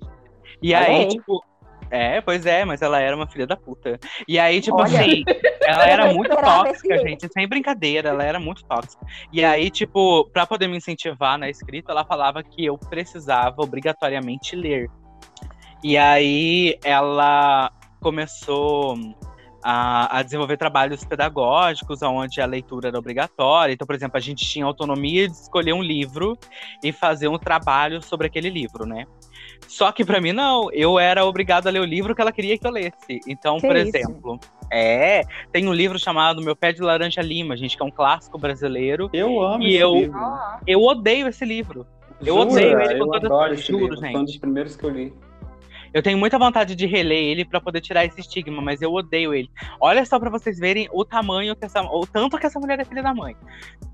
E 0.62 0.74
Olha 0.74 0.86
aí, 0.86 0.94
aí. 0.96 1.08
tipo. 1.08 1.44
É, 1.90 2.20
pois 2.20 2.44
é, 2.44 2.66
mas 2.66 2.82
ela 2.82 3.00
era 3.00 3.16
uma 3.16 3.26
filha 3.26 3.46
da 3.46 3.56
puta. 3.56 3.98
E 4.26 4.38
aí, 4.38 4.60
tipo 4.60 4.76
Olha. 4.76 5.00
assim, 5.00 5.22
ela 5.64 5.86
era 5.86 6.12
muito 6.12 6.36
tóxica, 6.36 6.94
esse 6.94 7.08
gente. 7.08 7.28
Sem 7.32 7.48
brincadeira, 7.48 8.10
ela 8.10 8.22
era 8.22 8.38
muito 8.38 8.62
tóxica. 8.64 9.06
E 9.32 9.42
aí, 9.42 9.70
tipo, 9.70 10.28
pra 10.30 10.46
poder 10.46 10.68
me 10.68 10.76
incentivar 10.76 11.38
na 11.38 11.48
escrita, 11.48 11.92
ela 11.92 12.04
falava 12.04 12.42
que 12.42 12.64
eu 12.64 12.76
precisava 12.76 13.62
obrigatoriamente 13.62 14.54
ler. 14.54 14.90
E 15.82 15.96
aí 15.96 16.78
ela 16.84 17.70
começou 18.00 18.96
a, 19.62 20.18
a, 20.18 20.22
desenvolver 20.22 20.56
trabalhos 20.56 21.04
pedagógicos, 21.04 22.02
onde 22.02 22.40
a 22.40 22.46
leitura 22.46 22.88
era 22.88 22.98
obrigatória. 22.98 23.72
Então, 23.72 23.86
por 23.86 23.94
exemplo, 23.94 24.16
a 24.16 24.20
gente 24.20 24.44
tinha 24.44 24.64
autonomia 24.64 25.28
de 25.28 25.34
escolher 25.34 25.72
um 25.72 25.82
livro 25.82 26.38
e 26.82 26.92
fazer 26.92 27.28
um 27.28 27.38
trabalho 27.38 28.02
sobre 28.02 28.26
aquele 28.26 28.50
livro, 28.50 28.86
né? 28.86 29.06
Só 29.66 29.90
que 29.92 30.04
para 30.04 30.20
mim 30.20 30.32
não, 30.32 30.70
eu 30.72 30.98
era 30.98 31.24
obrigado 31.24 31.66
a 31.66 31.70
ler 31.70 31.80
o 31.80 31.84
livro 31.84 32.14
que 32.14 32.20
ela 32.20 32.32
queria 32.32 32.56
que 32.56 32.66
eu 32.66 32.70
lesse. 32.70 33.20
Então, 33.26 33.56
que 33.58 33.66
por 33.66 33.76
isso? 33.76 33.96
exemplo, 33.96 34.40
é, 34.72 35.22
tem 35.52 35.66
um 35.68 35.72
livro 35.72 35.98
chamado 35.98 36.42
Meu 36.42 36.54
Pé 36.54 36.72
de 36.72 36.80
Laranja 36.80 37.20
Lima, 37.20 37.56
gente, 37.56 37.76
que 37.76 37.82
é 37.82 37.86
um 37.86 37.90
clássico 37.90 38.38
brasileiro. 38.38 39.10
Eu 39.12 39.40
amo 39.42 39.62
e 39.62 39.74
esse 39.74 39.78
eu, 39.78 39.94
livro. 39.94 40.20
Eu 40.66 40.82
odeio 40.82 41.28
esse 41.28 41.44
livro. 41.44 41.86
Eu 42.20 42.34
Jura? 42.34 42.50
odeio 42.50 42.80
ele 42.80 42.98
com 42.98 43.10
todas 43.10 43.52
as 43.52 43.64
juro, 43.64 43.96
gente. 43.96 44.12
Foi 44.12 44.20
um 44.20 44.24
dos 44.24 44.36
primeiros 44.38 44.76
que 44.76 44.84
eu 44.84 44.90
li. 44.90 45.12
Eu 45.92 46.02
tenho 46.02 46.18
muita 46.18 46.38
vontade 46.38 46.74
de 46.74 46.86
reler 46.86 47.18
ele 47.18 47.44
para 47.44 47.60
poder 47.60 47.80
tirar 47.80 48.04
esse 48.04 48.20
estigma, 48.20 48.60
mas 48.60 48.82
eu 48.82 48.92
odeio 48.92 49.34
ele. 49.34 49.50
Olha 49.80 50.04
só 50.04 50.18
para 50.18 50.30
vocês 50.30 50.58
verem 50.58 50.88
o 50.92 51.04
tamanho 51.04 51.56
que 51.56 51.64
essa, 51.64 51.82
o 51.82 52.06
tanto 52.06 52.38
que 52.38 52.46
essa 52.46 52.60
mulher 52.60 52.78
é 52.80 52.84
filha 52.84 53.02
da 53.02 53.14
mãe. 53.14 53.36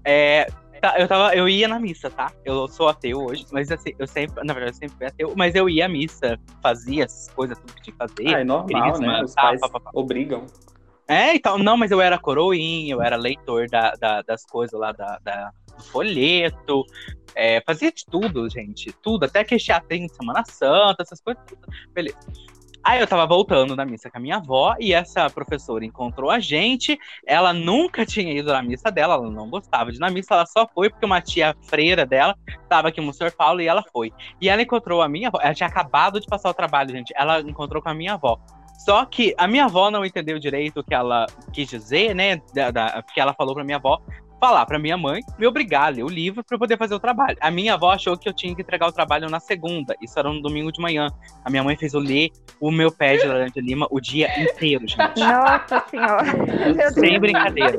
É, 0.05 0.47
tá, 0.81 0.99
eu 0.99 1.09
tava, 1.09 1.35
eu 1.35 1.49
ia 1.49 1.69
na 1.69 1.79
missa, 1.79 2.11
tá? 2.11 2.31
Eu 2.45 2.69
sou 2.69 2.89
ateu 2.89 3.25
hoje, 3.25 3.47
mas 3.53 3.71
assim, 3.71 3.93
eu 3.99 4.07
sempre, 4.07 4.45
na 4.45 4.53
verdade, 4.53 4.77
eu 4.77 4.81
sempre 4.81 4.97
fui 4.97 5.07
ateu, 5.07 5.33
mas 5.37 5.55
eu 5.55 5.69
ia 5.69 5.87
à 5.87 5.89
missa, 5.89 6.39
fazia 6.63 7.05
essas 7.05 7.33
coisas, 7.33 7.59
tudo 7.59 7.75
que 7.75 7.83
tinha 7.83 7.93
que 7.93 7.99
fazer. 7.99 8.35
Ah, 8.35 8.41
é 8.41 8.45
normal, 8.45 8.99
né? 8.99 9.23
Os 9.23 9.35
tá, 9.35 9.43
pais 9.43 9.61
pá, 9.61 9.69
pá, 9.69 9.81
pá. 9.81 9.91
obrigam. 9.95 10.47
É, 11.07 11.35
então, 11.35 11.59
não, 11.59 11.77
mas 11.77 11.91
eu 11.91 12.01
era 12.01 12.19
coroinha, 12.19 12.95
eu 12.95 13.03
era 13.03 13.17
leitor 13.17 13.69
da, 13.69 13.93
da 13.93 14.23
das 14.23 14.45
coisas 14.47 14.79
lá 14.79 14.91
da, 14.91 15.19
da 15.23 15.53
folheto, 15.83 16.85
é, 17.35 17.61
fazia 17.66 17.90
de 17.90 18.04
tudo, 18.07 18.49
gente. 18.49 18.93
Tudo, 19.02 19.25
até 19.25 19.45
que 19.45 19.57
teatrinho 19.57 20.07
de 20.07 20.14
Semana 20.14 20.45
Santa, 20.45 21.02
essas 21.02 21.21
coisas. 21.21 21.43
Tudo. 21.47 21.66
Beleza. 21.93 22.19
Aí 22.85 23.00
eu 23.00 23.07
tava 23.07 23.26
voltando 23.26 23.75
da 23.75 23.87
missa 23.87 24.11
com 24.11 24.19
a 24.19 24.21
minha 24.21 24.37
avó 24.37 24.76
e 24.78 24.93
essa 24.93 25.31
professora 25.31 25.87
encontrou 25.87 26.31
a 26.31 26.38
gente. 26.38 26.99
Ela 27.26 27.50
nunca 27.50 28.04
tinha 28.04 28.31
ido 28.31 28.52
na 28.52 28.62
missa 28.62 28.90
dela, 28.90 29.14
ela 29.14 29.31
não 29.31 29.49
gostava 29.49 29.90
de 29.90 29.97
ir 29.97 30.00
na 30.00 30.11
missa, 30.11 30.35
ela 30.35 30.45
só 30.45 30.69
foi 30.69 30.90
porque 30.90 31.07
uma 31.07 31.23
tia 31.23 31.57
freira 31.62 32.04
dela 32.04 32.37
tava 32.69 32.88
aqui 32.88 33.00
no 33.00 33.14
São 33.14 33.31
Paulo 33.31 33.62
e 33.62 33.66
ela 33.66 33.83
foi. 33.90 34.12
E 34.38 34.50
ela 34.50 34.61
encontrou 34.61 35.00
a 35.00 35.09
minha 35.09 35.28
avó, 35.28 35.38
ela 35.40 35.54
tinha 35.54 35.66
acabado 35.66 36.21
de 36.21 36.26
passar 36.26 36.50
o 36.50 36.54
trabalho, 36.54 36.90
gente. 36.90 37.11
Ela 37.16 37.40
encontrou 37.40 37.83
com 37.83 37.88
a 37.88 37.95
minha 37.95 38.14
avó. 38.14 38.38
Só 38.85 39.07
que 39.07 39.35
a 39.38 39.47
minha 39.47 39.64
avó 39.64 39.90
não 39.90 40.04
entendeu 40.04 40.38
direito 40.38 40.81
o 40.81 40.85
que 40.85 40.93
ela 40.93 41.25
quis 41.54 41.66
dizer, 41.66 42.14
né? 42.14 42.43
Da, 42.54 42.71
da, 42.71 43.02
porque 43.02 43.19
ela 43.19 43.33
falou 43.33 43.54
pra 43.54 43.64
minha 43.64 43.78
avó 43.78 43.99
falar 44.41 44.67
para 44.67 44.79
minha 44.79 44.97
mãe 44.97 45.21
me 45.38 45.47
obrigar 45.47 45.87
a 45.87 45.88
ler 45.88 46.05
o 46.05 46.09
livro 46.09 46.45
para 46.45 46.59
poder 46.59 46.76
fazer 46.76 46.95
o 46.95 46.99
trabalho. 46.99 47.37
A 47.41 47.50
minha 47.50 47.75
avó 47.75 47.91
achou 47.91 48.17
que 48.17 48.29
eu 48.29 48.33
tinha 48.33 48.55
que 48.55 48.62
entregar 48.62 48.88
o 48.88 48.93
trabalho 48.93 49.29
na 49.29 49.41
segunda. 49.41 49.95
Isso 50.00 50.19
era 50.19 50.33
no 50.33 50.41
domingo 50.41 50.71
de 50.71 50.81
manhã. 50.81 51.09
A 51.45 51.50
minha 51.50 51.62
mãe 51.62 51.76
fez 51.76 51.95
eu 51.95 52.00
ler 52.00 52.31
o 52.61 52.71
meu 52.71 52.91
pé 52.93 53.17
de 53.17 53.26
laranja 53.26 53.61
lima 53.61 53.87
o 53.91 54.00
dia 54.00 54.29
inteiro, 54.43 54.87
gente. 54.87 55.00
Nossa 55.21 55.85
senhora. 55.88 56.91
Sem 56.93 57.19
brincadeira. 57.19 57.79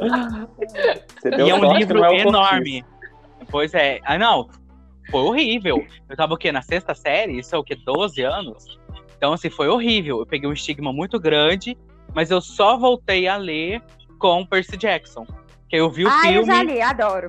e 1.38 1.50
é 1.50 1.56
um 1.56 1.74
livro 1.78 2.04
é 2.04 2.20
enorme. 2.20 2.84
Pois 3.50 3.74
é. 3.74 4.00
Ah, 4.04 4.18
não. 4.18 4.50
Foi 5.12 5.22
horrível. 5.22 5.86
Eu 6.10 6.16
tava 6.16 6.34
o 6.34 6.38
quê? 6.38 6.52
Na 6.52 6.62
sexta 6.62 6.96
série? 6.96 7.40
Isso 7.40 7.56
é 7.56 7.60
o 7.60 7.64
quê? 7.64 7.76
12 7.76 8.22
anos? 8.22 8.80
Então, 9.18 9.34
assim, 9.34 9.50
foi 9.50 9.68
horrível. 9.68 10.20
Eu 10.20 10.26
peguei 10.26 10.50
um 10.50 10.54
estigma 10.54 10.92
muito 10.92 11.20
grande, 11.20 11.78
mas 12.14 12.32
eu 12.32 12.42
só 12.42 12.78
voltei 12.78 13.28
a 13.28 13.38
ler 13.38 13.82
com 14.20 14.46
Percy 14.46 14.78
Jackson. 14.78 15.26
Eu 15.76 15.90
vi 15.90 16.06
o 16.06 16.08
ah, 16.08 16.22
filme. 16.22 16.38
Eu 16.38 16.46
já 16.46 16.64
li, 16.64 16.82
adoro. 16.82 17.28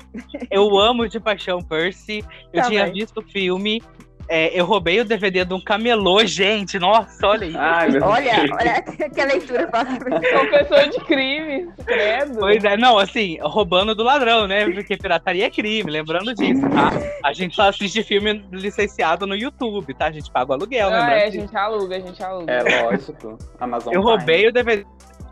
Eu 0.51 0.79
amo 0.79 1.09
de 1.09 1.19
paixão 1.19 1.61
Percy. 1.61 2.25
Eu 2.53 2.63
Também. 2.63 2.79
tinha 2.79 2.93
visto 2.93 3.19
o 3.19 3.23
filme. 3.23 3.83
É, 4.29 4.59
eu 4.59 4.65
roubei 4.65 5.01
o 5.01 5.05
DVD 5.05 5.45
de 5.45 5.55
um 5.55 5.61
camelô, 5.61 6.25
gente. 6.27 6.79
Nossa, 6.79 7.27
olha 7.27 7.45
isso. 7.45 7.59
Ai, 7.59 7.89
olha, 8.01 8.33
olha 8.59 8.83
que 9.11 9.25
leitura 9.25 9.67
Confessor 9.69 10.89
de 10.91 11.05
crime, 11.05 11.69
credo. 11.85 12.39
Pois 12.39 12.65
é, 12.65 12.77
não, 12.77 12.99
assim, 12.99 13.39
roubando 13.41 13.95
do 13.95 14.03
ladrão, 14.03 14.47
né? 14.47 14.69
Porque 14.69 14.97
pirataria 14.97 15.47
é 15.47 15.51
crime, 15.51 15.91
lembrando 15.91 16.35
disso, 16.35 16.63
tá? 16.71 16.91
A 17.25 17.33
gente 17.33 17.55
só 17.55 17.69
assiste 17.69 18.03
filme 18.03 18.45
licenciado 18.51 19.27
no 19.27 19.37
YouTube, 19.37 19.95
tá? 19.95 20.07
A 20.07 20.13
gente 20.13 20.31
paga 20.31 20.51
o 20.51 20.55
aluguel, 20.55 20.91
né? 20.91 21.23
É, 21.23 21.27
a 21.27 21.31
gente 21.31 21.57
aluga, 21.57 21.97
a 21.97 22.01
gente 22.01 22.23
aluga. 22.23 22.53
É 22.53 22.83
lógico. 22.83 23.39
Amazon 23.61 23.93
Eu 23.93 24.03
roubei 24.03 24.49
o 24.49 24.53
DVD 24.53 24.85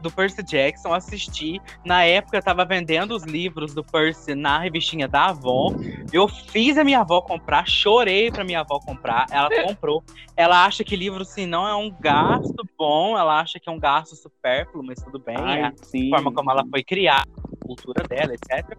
do 0.04 0.10
Percy 0.10 0.42
Jackson, 0.42 0.92
assisti. 0.92 1.60
Na 1.84 2.04
época 2.04 2.36
eu 2.36 2.42
tava 2.42 2.64
vendendo 2.64 3.16
os 3.16 3.24
livros 3.24 3.74
do 3.74 3.82
Percy 3.82 4.34
na 4.34 4.58
revistinha 4.58 5.08
da 5.08 5.26
Avon. 5.28 5.74
Eu 6.12 6.28
fiz 6.28 6.76
a 6.76 6.84
minha 6.84 7.00
avó 7.00 7.20
comprar, 7.22 7.66
chorei 7.66 8.30
pra 8.30 8.44
minha 8.44 8.60
avó 8.60 8.78
comprar. 8.78 9.26
Ela 9.30 9.48
comprou. 9.66 10.04
Ela 10.36 10.64
acha 10.64 10.84
que 10.84 10.94
livro, 10.94 11.22
assim, 11.22 11.46
não 11.46 11.66
é 11.66 11.74
um 11.74 11.90
gasto 11.90 12.68
bom, 12.78 13.16
ela 13.18 13.40
acha 13.40 13.58
que 13.58 13.68
é 13.68 13.72
um 13.72 13.78
gasto 13.78 14.14
supérfluo, 14.14 14.84
mas 14.84 15.02
tudo 15.02 15.18
bem. 15.18 15.36
Ai, 15.38 15.60
é 15.60 15.64
a 15.64 15.72
sim. 15.82 16.10
forma 16.10 16.32
como 16.32 16.50
ela 16.50 16.64
foi 16.70 16.84
criada, 16.84 17.28
a 17.62 17.66
cultura 17.66 18.04
dela, 18.06 18.34
etc. 18.34 18.76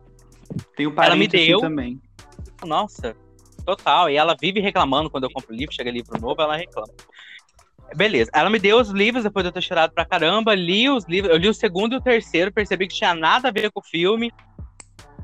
Tem 0.76 0.86
um 0.86 0.94
ela 1.02 1.16
me 1.16 1.26
assim 1.26 1.48
deu. 1.48 1.60
também. 1.60 2.00
Nossa, 2.64 3.16
total. 3.66 4.10
E 4.10 4.16
ela 4.16 4.36
vive 4.40 4.60
reclamando 4.60 5.10
quando 5.10 5.24
eu 5.24 5.32
compro 5.32 5.56
livro, 5.56 5.74
chega 5.74 5.90
livro 5.90 6.20
novo, 6.22 6.40
ela 6.40 6.56
reclama. 6.56 6.94
Beleza. 7.94 8.32
Ela 8.34 8.50
me 8.50 8.60
deu 8.60 8.80
os 8.80 8.90
livros 8.90 9.24
depois 9.24 9.44
de 9.44 9.50
eu 9.50 9.54
ter 9.54 9.62
chorado 9.62 9.94
pra 9.94 10.06
caramba. 10.06 10.56
Li 10.56 10.90
os 10.90 11.06
livros. 11.06 11.32
Eu 11.32 11.38
li 11.38 11.48
o 11.48 11.54
segundo 11.54 11.94
e 11.94 11.98
o 11.98 12.02
terceiro, 12.02 12.52
percebi 12.52 12.88
que 12.88 12.96
tinha 12.96 13.14
nada 13.14 13.50
a 13.50 13.52
ver 13.52 13.72
com 13.72 13.80
o 13.80 13.84
filme. 13.84 14.32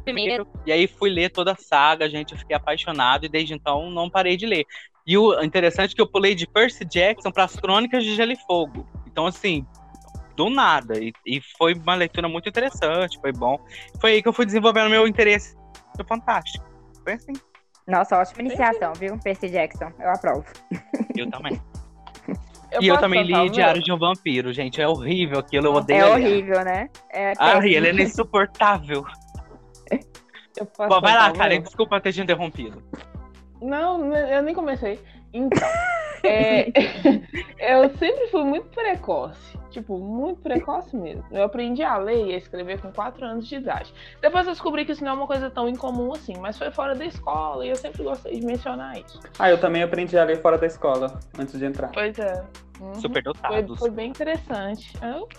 Primeiro. 0.03 0.47
E 0.65 0.71
aí 0.71 0.87
fui 0.87 1.09
ler 1.09 1.29
toda 1.29 1.53
a 1.53 1.55
saga, 1.55 2.09
gente. 2.09 2.33
Eu 2.33 2.39
fiquei 2.39 2.55
apaixonado 2.55 3.25
e 3.25 3.29
desde 3.29 3.53
então 3.53 3.89
não 3.89 4.09
parei 4.09 4.37
de 4.37 4.45
ler. 4.45 4.65
E 5.05 5.17
o 5.17 5.41
interessante 5.43 5.93
é 5.93 5.95
que 5.95 6.01
eu 6.01 6.07
pulei 6.07 6.35
de 6.35 6.47
Percy 6.47 6.85
Jackson 6.85 7.31
para 7.31 7.43
as 7.43 7.55
Crônicas 7.55 8.03
de 8.03 8.15
Gelo 8.15 8.31
e 8.31 8.37
Fogo. 8.47 8.87
Então, 9.07 9.25
assim, 9.25 9.65
do 10.35 10.49
nada. 10.49 10.99
E, 10.99 11.11
e, 11.25 11.41
foi 11.57 11.73
uma 11.73 11.95
leitura 11.95 12.27
muito 12.27 12.47
interessante, 12.47 13.19
foi 13.19 13.31
bom. 13.31 13.59
Foi 13.99 14.13
aí 14.13 14.21
que 14.21 14.27
eu 14.27 14.33
fui 14.33 14.45
desenvolvendo 14.45 14.89
meu 14.89 15.07
interesse. 15.07 15.55
Foi 15.95 16.05
fantástico. 16.05 16.65
Foi 17.03 17.13
assim. 17.13 17.33
Nossa, 17.87 18.17
ótima 18.17 18.41
iniciação, 18.43 18.93
viu? 18.93 19.17
Percy 19.19 19.49
Jackson. 19.49 19.91
Eu 19.99 20.09
aprovo. 20.09 20.45
Eu 21.15 21.29
também. 21.29 21.59
Eu 22.71 22.81
e 22.81 22.87
eu 22.87 22.97
também 22.97 23.23
li 23.23 23.49
Diário 23.49 23.81
de 23.81 23.91
um 23.91 23.97
Vampiro, 23.97 24.53
gente. 24.53 24.81
É 24.81 24.87
horrível 24.87 25.39
aquilo, 25.39 25.67
eu 25.67 25.73
odeio. 25.73 26.05
É 26.05 26.09
horrível, 26.09 26.63
né? 26.63 26.89
É 27.11 27.33
ah, 27.37 27.59
ele 27.65 28.01
é 28.01 28.03
insuportável. 28.03 29.03
Bom, 30.77 31.01
vai 31.01 31.13
lá, 31.13 31.31
Karen, 31.31 31.61
desculpa 31.61 31.99
ter 31.99 32.13
te 32.13 32.21
interrompido. 32.21 32.81
Não, 33.61 34.15
eu 34.15 34.41
nem 34.41 34.55
comecei. 34.55 34.99
Então, 35.33 35.67
é, 36.23 36.67
sempre 38.01 38.27
fui 38.29 38.43
muito 38.43 38.67
precoce. 38.69 39.59
Tipo, 39.69 39.99
muito 39.99 40.41
precoce 40.41 40.97
mesmo. 40.97 41.23
Eu 41.31 41.43
aprendi 41.43 41.83
a 41.83 41.97
ler 41.97 42.25
e 42.25 42.33
a 42.33 42.37
escrever 42.37 42.81
com 42.81 42.91
4 42.91 43.23
anos 43.23 43.47
de 43.47 43.55
idade. 43.55 43.93
Depois 44.19 44.47
eu 44.47 44.53
descobri 44.53 44.83
que 44.83 44.91
isso 44.91 45.03
não 45.03 45.11
é 45.11 45.13
uma 45.13 45.27
coisa 45.27 45.51
tão 45.51 45.69
incomum 45.69 46.11
assim, 46.11 46.33
mas 46.39 46.57
foi 46.57 46.71
fora 46.71 46.95
da 46.95 47.05
escola 47.05 47.63
e 47.63 47.69
eu 47.69 47.75
sempre 47.75 48.03
gostei 48.03 48.39
de 48.39 48.45
mencionar 48.45 48.97
isso. 48.97 49.19
Ah, 49.37 49.51
eu 49.51 49.59
também 49.59 49.83
aprendi 49.83 50.17
a 50.17 50.23
ler 50.23 50.41
fora 50.41 50.57
da 50.57 50.65
escola, 50.65 51.19
antes 51.37 51.57
de 51.57 51.63
entrar. 51.63 51.91
Pois 51.93 52.17
é. 52.17 52.43
Uhum. 52.81 52.95
Super 52.95 53.21
dotados. 53.21 53.67
Foi, 53.67 53.77
foi, 53.77 53.89
bem 53.91 54.09
interessante. 54.09 54.91
Eu 55.01 55.29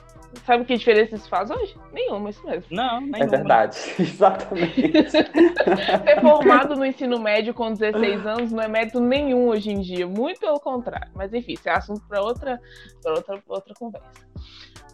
Sabe 0.46 0.64
que 0.64 0.76
diferença 0.76 1.14
isso 1.14 1.28
faz 1.28 1.50
hoje? 1.50 1.76
Nenhuma, 1.92 2.30
isso 2.30 2.44
mesmo. 2.44 2.64
Não, 2.70 3.00
nenhuma. 3.00 3.18
É 3.18 3.26
verdade, 3.26 3.76
exatamente. 3.98 4.92
Ser 5.12 6.20
formado 6.20 6.74
no 6.74 6.84
ensino 6.84 7.18
médio 7.18 7.52
com 7.52 7.72
16 7.72 8.26
anos 8.26 8.52
não 8.52 8.62
é 8.62 8.68
mérito 8.68 8.98
nenhum 8.98 9.48
hoje 9.48 9.70
em 9.70 9.80
dia, 9.80 10.06
muito 10.06 10.40
pelo 10.40 10.58
contrário. 10.58 11.10
Mas 11.14 11.32
enfim, 11.32 11.52
isso 11.52 11.68
é 11.68 11.72
assunto 11.72 12.02
para 12.08 12.22
outra, 12.22 12.60
outra, 13.04 13.42
outra 13.46 13.74
conversa. 13.74 14.08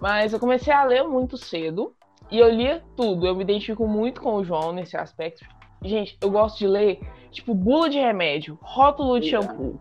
Mas 0.00 0.32
eu 0.32 0.40
comecei 0.40 0.72
a 0.72 0.84
ler 0.84 1.04
muito 1.04 1.36
cedo 1.36 1.94
e 2.30 2.38
eu 2.38 2.48
lia 2.48 2.82
tudo. 2.96 3.26
Eu 3.26 3.34
me 3.34 3.42
identifico 3.42 3.86
muito 3.86 4.20
com 4.20 4.34
o 4.34 4.44
João 4.44 4.72
nesse 4.72 4.96
aspecto. 4.96 5.44
Gente, 5.82 6.18
eu 6.20 6.30
gosto 6.30 6.58
de 6.58 6.66
ler, 6.66 7.00
tipo, 7.30 7.54
bula 7.54 7.88
de 7.88 7.98
remédio, 7.98 8.58
rótulo 8.60 9.20
de 9.20 9.30
shampoo, 9.30 9.80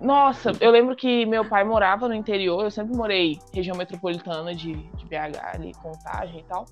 nossa, 0.00 0.52
eu 0.60 0.70
lembro 0.70 0.96
que 0.96 1.26
meu 1.26 1.44
pai 1.46 1.62
morava 1.62 2.08
no 2.08 2.14
interior, 2.14 2.64
eu 2.64 2.70
sempre 2.70 2.96
morei 2.96 3.38
região 3.52 3.76
metropolitana 3.76 4.54
de, 4.54 4.74
de 4.74 5.04
BH, 5.04 5.54
ali, 5.54 5.72
Contagem 5.74 6.40
e 6.40 6.44
tal. 6.44 6.64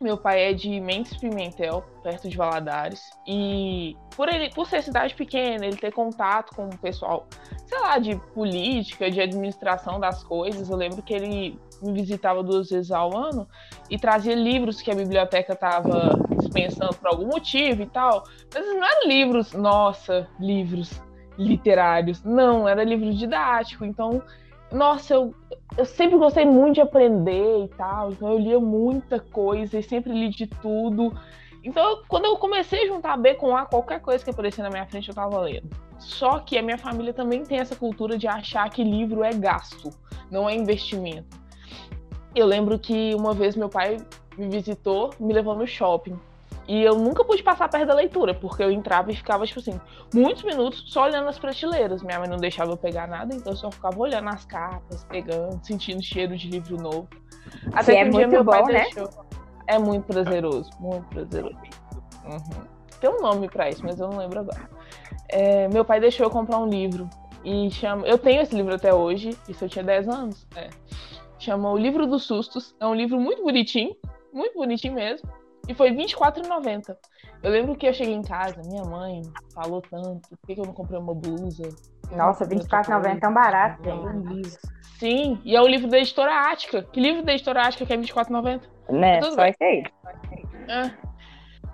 Meu 0.00 0.16
pai 0.16 0.50
é 0.50 0.52
de 0.52 0.78
Mendes 0.78 1.16
Pimentel, 1.16 1.82
perto 2.04 2.28
de 2.28 2.36
Valadares. 2.36 3.02
E 3.26 3.96
por 4.14 4.28
ele, 4.28 4.48
por 4.50 4.64
ser 4.68 4.80
cidade 4.80 5.12
pequena, 5.12 5.66
ele 5.66 5.76
ter 5.76 5.92
contato 5.92 6.54
com 6.54 6.68
o 6.68 6.78
pessoal, 6.78 7.26
sei 7.66 7.80
lá, 7.80 7.98
de 7.98 8.14
política, 8.32 9.10
de 9.10 9.20
administração 9.20 9.98
das 9.98 10.22
coisas. 10.22 10.70
Eu 10.70 10.76
lembro 10.76 11.02
que 11.02 11.12
ele 11.12 11.58
me 11.82 11.92
visitava 11.92 12.44
duas 12.44 12.70
vezes 12.70 12.92
ao 12.92 13.16
ano 13.16 13.48
e 13.90 13.98
trazia 13.98 14.36
livros 14.36 14.80
que 14.80 14.92
a 14.92 14.94
biblioteca 14.94 15.54
estava 15.54 16.16
dispensando 16.38 16.94
por 16.94 17.08
algum 17.08 17.26
motivo 17.26 17.82
e 17.82 17.86
tal. 17.86 18.22
Mas 18.54 18.64
não 18.64 18.84
eram 18.84 19.08
livros, 19.08 19.52
nossa, 19.52 20.28
livros 20.38 20.92
literários. 21.38 22.22
Não, 22.24 22.68
era 22.68 22.84
livro 22.84 23.14
didático. 23.14 23.84
Então, 23.84 24.22
nossa, 24.72 25.14
eu, 25.14 25.34
eu 25.76 25.84
sempre 25.84 26.18
gostei 26.18 26.44
muito 26.44 26.74
de 26.74 26.80
aprender 26.80 27.64
e 27.64 27.68
tal. 27.68 28.12
Então, 28.12 28.32
eu 28.32 28.38
lia 28.38 28.60
muita 28.60 29.20
coisa 29.20 29.78
e 29.78 29.82
sempre 29.82 30.12
li 30.12 30.28
de 30.28 30.46
tudo. 30.46 31.16
Então, 31.62 32.02
quando 32.08 32.26
eu 32.26 32.36
comecei 32.36 32.84
a 32.84 32.86
juntar 32.86 33.16
B 33.16 33.34
com 33.34 33.56
A, 33.56 33.66
qualquer 33.66 34.00
coisa 34.00 34.22
que 34.24 34.30
aparecia 34.30 34.64
na 34.64 34.70
minha 34.70 34.86
frente 34.86 35.08
eu 35.08 35.14
tava 35.14 35.40
lendo. 35.40 35.68
Só 35.98 36.38
que 36.38 36.56
a 36.56 36.62
minha 36.62 36.78
família 36.78 37.12
também 37.12 37.42
tem 37.42 37.58
essa 37.58 37.74
cultura 37.74 38.16
de 38.16 38.26
achar 38.28 38.70
que 38.70 38.84
livro 38.84 39.24
é 39.24 39.32
gasto, 39.32 39.90
não 40.30 40.48
é 40.48 40.54
investimento. 40.54 41.36
Eu 42.34 42.46
lembro 42.46 42.78
que 42.78 43.14
uma 43.14 43.34
vez 43.34 43.56
meu 43.56 43.68
pai 43.68 43.96
me 44.36 44.48
visitou, 44.48 45.10
me 45.18 45.32
levou 45.32 45.56
no 45.56 45.66
shopping. 45.66 46.16
E 46.68 46.82
eu 46.82 46.96
nunca 46.96 47.24
pude 47.24 47.42
passar 47.42 47.66
perto 47.66 47.86
da 47.86 47.94
leitura, 47.94 48.34
porque 48.34 48.62
eu 48.62 48.70
entrava 48.70 49.10
e 49.10 49.16
ficava, 49.16 49.46
tipo 49.46 49.58
assim, 49.58 49.80
muitos 50.12 50.42
minutos 50.42 50.84
só 50.86 51.04
olhando 51.04 51.26
as 51.26 51.38
prateleiras. 51.38 52.02
Minha 52.02 52.18
mãe 52.18 52.28
não 52.28 52.36
deixava 52.36 52.70
eu 52.70 52.76
pegar 52.76 53.08
nada, 53.08 53.34
então 53.34 53.54
eu 53.54 53.56
só 53.56 53.70
ficava 53.70 53.98
olhando 53.98 54.28
as 54.28 54.44
capas, 54.44 55.02
pegando, 55.04 55.58
sentindo 55.64 56.02
cheiro 56.02 56.36
de 56.36 56.50
livro 56.50 56.76
novo. 56.76 57.08
Até 57.72 58.04
que, 58.04 58.10
que 58.10 58.16
um 58.16 58.20
é 58.20 58.26
dia 58.26 58.28
meu 58.28 58.44
pai 58.44 58.60
bom, 58.60 58.68
né? 58.68 58.82
deixou. 58.82 59.08
É 59.66 59.78
muito 59.78 60.04
prazeroso, 60.04 60.70
muito 60.78 61.06
prazeroso. 61.08 61.56
Uhum. 62.26 62.64
Tem 63.00 63.08
um 63.08 63.20
nome 63.22 63.48
para 63.48 63.70
isso, 63.70 63.82
mas 63.82 63.98
eu 63.98 64.08
não 64.08 64.18
lembro 64.18 64.40
agora. 64.40 64.68
É, 65.30 65.68
meu 65.68 65.86
pai 65.86 66.00
deixou 66.00 66.26
eu 66.26 66.30
comprar 66.30 66.58
um 66.58 66.68
livro. 66.68 67.08
E 67.42 67.70
chama. 67.70 68.06
Eu 68.06 68.18
tenho 68.18 68.42
esse 68.42 68.54
livro 68.54 68.74
até 68.74 68.92
hoje, 68.92 69.30
isso 69.48 69.64
eu 69.64 69.68
tinha 69.70 69.84
10 69.84 70.08
anos. 70.08 70.46
É. 70.54 70.68
Chama 71.38 71.70
O 71.70 71.78
Livro 71.78 72.06
dos 72.06 72.24
Sustos. 72.24 72.74
É 72.78 72.86
um 72.86 72.94
livro 72.94 73.18
muito 73.18 73.42
bonitinho, 73.42 73.96
muito 74.32 74.54
bonitinho 74.54 74.94
mesmo. 74.94 75.30
E 75.68 75.74
foi 75.74 75.90
R$24,90. 75.90 76.96
Eu 77.42 77.50
lembro 77.50 77.76
que 77.76 77.86
eu 77.86 77.92
cheguei 77.92 78.14
em 78.14 78.22
casa, 78.22 78.60
minha 78.64 78.82
mãe 78.84 79.22
falou 79.54 79.82
tanto, 79.82 80.28
por 80.28 80.46
que, 80.46 80.58
eu 80.58 80.64
não 80.64 80.72
comprei 80.72 80.98
uma 80.98 81.14
blusa? 81.14 81.68
Nossa, 82.10 82.44
R$24,90 82.44 83.06
é 83.06 83.20
tão 83.20 83.32
barato, 83.32 83.82
gente. 83.84 84.58
Sim, 84.98 85.40
e 85.44 85.54
é 85.54 85.60
o 85.60 85.68
livro 85.68 85.88
da 85.88 85.98
editora 85.98 86.50
Ática. 86.50 86.82
Que 86.82 86.98
livro 86.98 87.22
da 87.22 87.32
editora 87.32 87.62
Ática 87.62 87.86
que 87.86 87.92
é 87.92 87.96
R$24,90? 87.96 88.62
Né, 88.90 89.22
só 89.22 89.44
esse 89.44 89.62
aí. 89.62 89.84
É. 90.68 90.90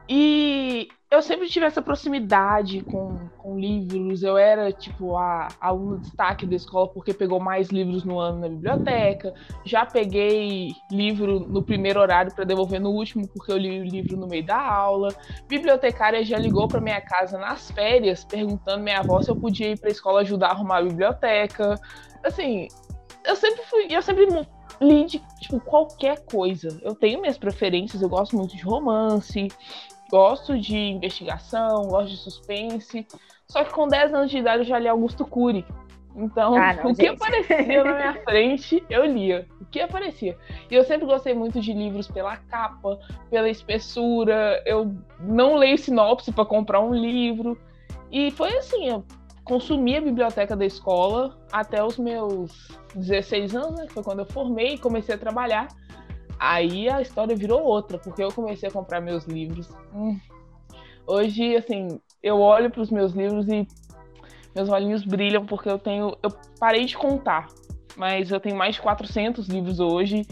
E 0.08 0.88
eu 1.14 1.22
sempre 1.22 1.48
tive 1.48 1.64
essa 1.64 1.80
proximidade 1.80 2.82
com, 2.82 3.28
com 3.38 3.58
livros. 3.58 4.22
Eu 4.22 4.36
era, 4.36 4.72
tipo, 4.72 5.16
a, 5.16 5.48
aluna 5.60 5.98
destaque 5.98 6.44
da 6.44 6.56
escola 6.56 6.88
porque 6.88 7.14
pegou 7.14 7.38
mais 7.38 7.68
livros 7.68 8.04
no 8.04 8.18
ano 8.18 8.40
na 8.40 8.48
biblioteca. 8.48 9.32
Já 9.64 9.86
peguei 9.86 10.72
livro 10.90 11.40
no 11.40 11.62
primeiro 11.62 12.00
horário 12.00 12.34
para 12.34 12.44
devolver 12.44 12.80
no 12.80 12.90
último 12.90 13.28
porque 13.28 13.52
eu 13.52 13.56
li 13.56 13.80
o 13.80 13.84
livro 13.84 14.16
no 14.16 14.26
meio 14.26 14.44
da 14.44 14.60
aula. 14.60 15.08
Bibliotecária 15.48 16.24
já 16.24 16.36
ligou 16.36 16.66
para 16.66 16.80
minha 16.80 17.00
casa 17.00 17.38
nas 17.38 17.70
férias 17.70 18.24
perguntando 18.24 18.82
minha 18.82 18.98
avó 18.98 19.22
se 19.22 19.30
eu 19.30 19.36
podia 19.36 19.70
ir 19.70 19.78
para 19.78 19.88
a 19.88 19.92
escola 19.92 20.20
ajudar 20.22 20.48
a 20.48 20.50
arrumar 20.50 20.78
a 20.78 20.82
biblioteca. 20.82 21.76
Assim, 22.24 22.66
eu 23.24 23.36
sempre 23.36 23.62
fui, 23.64 23.86
eu 23.88 24.02
sempre 24.02 24.26
li 24.80 25.04
de 25.04 25.22
tipo, 25.40 25.60
qualquer 25.60 26.24
coisa. 26.24 26.78
Eu 26.82 26.94
tenho 26.94 27.20
minhas 27.20 27.38
preferências, 27.38 28.02
eu 28.02 28.08
gosto 28.08 28.36
muito 28.36 28.56
de 28.56 28.62
romance, 28.62 29.48
gosto 30.14 30.56
de 30.56 30.76
investigação, 30.76 31.82
gosto 31.88 32.10
de 32.10 32.16
suspense. 32.18 33.04
Só 33.48 33.64
que 33.64 33.72
com 33.72 33.88
10 33.88 34.14
anos 34.14 34.30
de 34.30 34.38
idade 34.38 34.62
eu 34.62 34.64
já 34.64 34.78
li 34.78 34.86
Augusto 34.86 35.26
Cury. 35.26 35.66
Então, 36.14 36.54
ah, 36.54 36.72
não, 36.78 36.92
o 36.92 36.94
que 36.94 37.08
aparecia 37.08 37.82
na 37.82 37.94
minha 37.96 38.14
frente, 38.22 38.84
eu 38.88 39.04
lia. 39.04 39.48
O 39.60 39.64
que 39.64 39.80
aparecia. 39.80 40.38
E 40.70 40.74
eu 40.76 40.84
sempre 40.84 41.04
gostei 41.04 41.34
muito 41.34 41.60
de 41.60 41.72
livros 41.72 42.06
pela 42.06 42.36
capa, 42.36 42.96
pela 43.28 43.50
espessura. 43.50 44.62
Eu 44.64 44.94
não 45.18 45.56
leio 45.56 45.76
sinopse 45.76 46.30
para 46.30 46.44
comprar 46.44 46.80
um 46.80 46.94
livro. 46.94 47.58
E 48.12 48.30
foi 48.30 48.56
assim, 48.56 48.90
eu 48.90 49.04
consumi 49.42 49.96
a 49.96 50.00
biblioteca 50.00 50.54
da 50.54 50.64
escola 50.64 51.36
até 51.50 51.82
os 51.82 51.98
meus 51.98 52.68
16 52.94 53.56
anos, 53.56 53.80
né, 53.80 53.86
que 53.88 53.92
foi 53.92 54.04
quando 54.04 54.20
eu 54.20 54.26
formei 54.26 54.74
e 54.74 54.78
comecei 54.78 55.16
a 55.16 55.18
trabalhar. 55.18 55.66
Aí 56.46 56.90
a 56.90 57.00
história 57.00 57.34
virou 57.34 57.62
outra, 57.62 57.96
porque 57.96 58.22
eu 58.22 58.30
comecei 58.30 58.68
a 58.68 58.72
comprar 58.72 59.00
meus 59.00 59.24
livros. 59.24 59.66
Hum. 59.94 60.20
Hoje, 61.06 61.56
assim, 61.56 61.98
eu 62.22 62.38
olho 62.38 62.70
para 62.70 62.82
os 62.82 62.90
meus 62.90 63.12
livros 63.12 63.48
e 63.48 63.66
meus 64.54 64.68
olhinhos 64.68 65.04
brilham 65.04 65.46
porque 65.46 65.70
eu 65.70 65.78
tenho. 65.78 66.14
Eu 66.22 66.30
parei 66.60 66.84
de 66.84 66.98
contar, 66.98 67.46
mas 67.96 68.30
eu 68.30 68.38
tenho 68.38 68.56
mais 68.56 68.74
de 68.74 68.82
400 68.82 69.48
livros 69.48 69.80
hoje. 69.80 70.26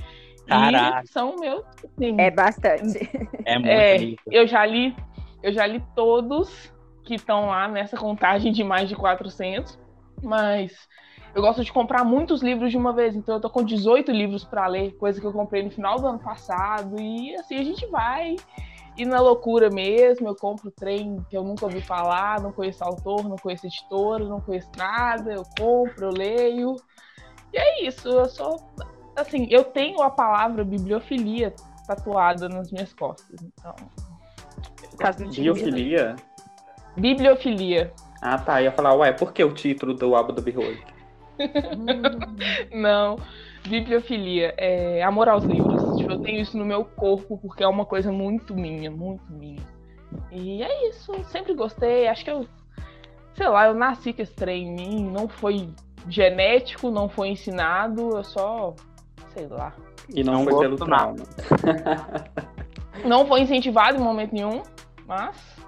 Caraca. 0.46 1.02
E 1.02 1.08
são 1.08 1.36
meus. 1.36 1.64
Assim, 1.82 2.14
é 2.18 2.30
bastante. 2.30 3.10
É 3.46 3.58
muito. 3.58 3.70
É, 3.70 4.14
eu 4.30 4.46
já 4.46 4.66
li, 4.66 4.94
eu 5.42 5.50
já 5.50 5.66
li 5.66 5.82
todos 5.96 6.70
que 7.04 7.14
estão 7.14 7.46
lá 7.46 7.68
nessa 7.68 7.96
contagem 7.96 8.52
de 8.52 8.62
mais 8.62 8.86
de 8.86 8.94
400, 8.94 9.78
mas 10.22 10.76
eu 11.34 11.40
gosto 11.40 11.64
de 11.64 11.72
comprar 11.72 12.04
muitos 12.04 12.42
livros 12.42 12.70
de 12.70 12.76
uma 12.76 12.92
vez, 12.92 13.16
então 13.16 13.36
eu 13.36 13.40
tô 13.40 13.48
com 13.48 13.62
18 13.62 14.12
livros 14.12 14.44
para 14.44 14.66
ler, 14.66 14.92
coisa 14.96 15.20
que 15.20 15.26
eu 15.26 15.32
comprei 15.32 15.62
no 15.62 15.70
final 15.70 15.98
do 15.98 16.06
ano 16.06 16.18
passado, 16.18 17.00
e 17.00 17.34
assim 17.36 17.58
a 17.58 17.64
gente 17.64 17.86
vai. 17.86 18.36
E 18.94 19.06
na 19.06 19.20
loucura 19.20 19.70
mesmo, 19.70 20.28
eu 20.28 20.34
compro 20.34 20.70
trem 20.70 21.24
que 21.30 21.36
eu 21.36 21.42
nunca 21.42 21.64
ouvi 21.64 21.80
falar, 21.80 22.40
não 22.42 22.52
conheço 22.52 22.84
autor, 22.84 23.24
não 23.24 23.36
conheço 23.36 23.66
editora, 23.66 24.22
não 24.24 24.40
conheço 24.40 24.68
nada, 24.76 25.32
eu 25.32 25.46
compro, 25.58 26.06
eu 26.06 26.12
leio. 26.12 26.76
E 27.52 27.58
é 27.58 27.86
isso, 27.86 28.08
eu 28.08 28.28
sou 28.28 28.60
assim, 29.16 29.46
eu 29.50 29.64
tenho 29.64 30.02
a 30.02 30.10
palavra 30.10 30.64
bibliofilia 30.64 31.54
tatuada 31.86 32.48
nas 32.48 32.70
minhas 32.70 32.92
costas, 32.92 33.40
então. 33.42 33.74
Biofilia? 35.30 36.16
Bibliofilia. 36.96 37.92
Ah, 38.20 38.38
tá. 38.38 38.60
Eu 38.60 38.66
ia 38.66 38.72
falar, 38.72 38.94
ué, 38.94 39.12
por 39.12 39.32
que 39.32 39.42
o 39.42 39.52
título 39.52 39.94
do 39.94 40.14
álbum 40.14 40.34
do 40.34 40.42
Behold? 40.42 40.91
Não. 42.72 43.16
Bibliofilia 43.66 44.54
é 44.56 45.02
amor 45.02 45.28
aos 45.28 45.44
livros. 45.44 45.96
Tipo, 45.96 46.12
eu 46.12 46.20
tenho 46.20 46.40
isso 46.40 46.56
no 46.58 46.64
meu 46.64 46.84
corpo 46.84 47.38
porque 47.38 47.62
é 47.62 47.68
uma 47.68 47.86
coisa 47.86 48.10
muito 48.10 48.54
minha, 48.54 48.90
muito 48.90 49.32
minha. 49.32 49.62
E 50.30 50.62
é 50.62 50.88
isso. 50.88 51.12
Sempre 51.24 51.54
gostei. 51.54 52.08
Acho 52.08 52.24
que 52.24 52.30
eu, 52.30 52.46
sei 53.34 53.48
lá, 53.48 53.66
eu 53.66 53.74
nasci 53.74 54.12
com 54.12 54.22
esse 54.22 54.34
trem 54.34 54.66
em 54.66 54.74
mim. 54.74 55.10
Não 55.10 55.28
foi 55.28 55.68
genético, 56.08 56.90
não 56.90 57.08
foi 57.08 57.28
ensinado. 57.28 58.16
Eu 58.16 58.24
só, 58.24 58.74
sei 59.32 59.46
lá. 59.46 59.72
E 60.12 60.24
não, 60.24 60.44
não 60.44 60.44
foi 60.44 60.58
pelo 60.60 60.76
trauma. 60.76 61.24
não 63.06 63.26
foi 63.26 63.40
incentivado 63.42 63.96
em 63.96 64.00
momento 64.00 64.32
nenhum, 64.32 64.62
mas 65.06 65.61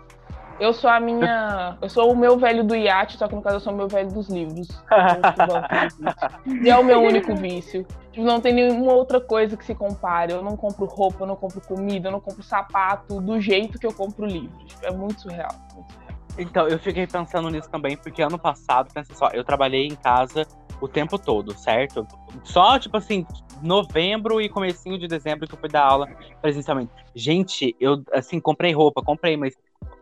eu 0.61 0.73
sou 0.73 0.89
a 0.91 1.01
minha. 1.01 1.77
Eu 1.81 1.89
sou 1.89 2.13
o 2.13 2.17
meu 2.17 2.39
velho 2.39 2.65
do 2.65 2.75
iate, 2.75 3.17
só 3.17 3.29
que 3.29 3.35
no 3.35 3.43
caso 3.43 3.57
eu 3.57 3.61
sou 3.61 3.73
o 3.73 3.77
meu 3.77 3.89
velho 3.89 4.11
dos 4.13 4.29
livros. 4.29 4.69
e 6.63 6.71
é 6.71 6.77
o 6.77 6.85
meu 6.85 7.01
único 7.03 7.35
vício. 7.35 7.87
Tipo, 8.13 8.27
não 8.27 8.41
tem 8.41 8.53
nenhuma 8.53 8.93
outra 8.93 9.21
coisa 9.21 9.57
que 9.57 9.65
se 9.65 9.75
compare. 9.75 10.33
Eu 10.33 10.43
não 10.43 10.57
compro 10.57 10.87
roupa, 10.87 11.25
eu 11.25 11.27
não 11.27 11.37
compro 11.37 11.61
comida, 11.61 12.09
eu 12.09 12.13
não 12.13 12.21
compro 12.21 12.43
sapato 12.43 13.21
do 13.21 13.41
jeito 13.41 13.79
que 13.79 13.87
eu 13.87 13.93
compro 13.93 14.27
livros. 14.27 14.65
Tipo, 14.65 14.87
é 14.87 14.91
muito 14.91 15.21
surreal, 15.21 15.55
muito 15.75 15.93
surreal. 15.93 16.15
Então, 16.39 16.67
eu 16.67 16.79
fiquei 16.79 17.07
pensando 17.07 17.49
nisso 17.49 17.71
também, 17.71 17.97
porque 17.97 18.23
ano 18.23 18.39
passado, 18.39 18.93
pensa 18.93 19.15
só, 19.15 19.29
eu 19.29 19.45
trabalhei 19.45 19.87
em 19.87 19.95
casa 19.95 20.47
o 20.81 20.89
tempo 20.89 21.19
todo, 21.19 21.57
certo? 21.57 22.07
Só, 22.43 22.79
tipo 22.79 22.97
assim, 22.97 23.25
novembro 23.63 24.41
e 24.41 24.49
comecinho 24.49 24.99
de 24.99 25.07
dezembro 25.07 25.47
que 25.47 25.55
eu 25.55 25.59
fui 25.59 25.69
dar 25.69 25.85
aula 25.85 26.09
presencialmente. 26.43 26.93
Gente, 27.15 27.77
eu, 27.81 28.03
assim, 28.13 28.41
comprei 28.41 28.73
roupa, 28.73 29.03
comprei, 29.03 29.37
mas 29.37 29.57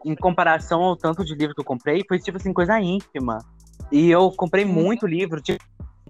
em 0.05 0.15
comparação 0.15 0.83
ao 0.83 0.97
tanto 0.97 1.25
de 1.25 1.35
livro 1.35 1.55
que 1.55 1.61
eu 1.61 1.65
comprei, 1.65 2.05
foi 2.07 2.19
tipo 2.19 2.37
assim, 2.37 2.53
coisa 2.53 2.81
ínfima. 2.81 3.39
E 3.91 4.11
eu 4.11 4.31
comprei 4.31 4.65
muito 4.65 5.07
livro, 5.07 5.41
tipo, 5.41 5.63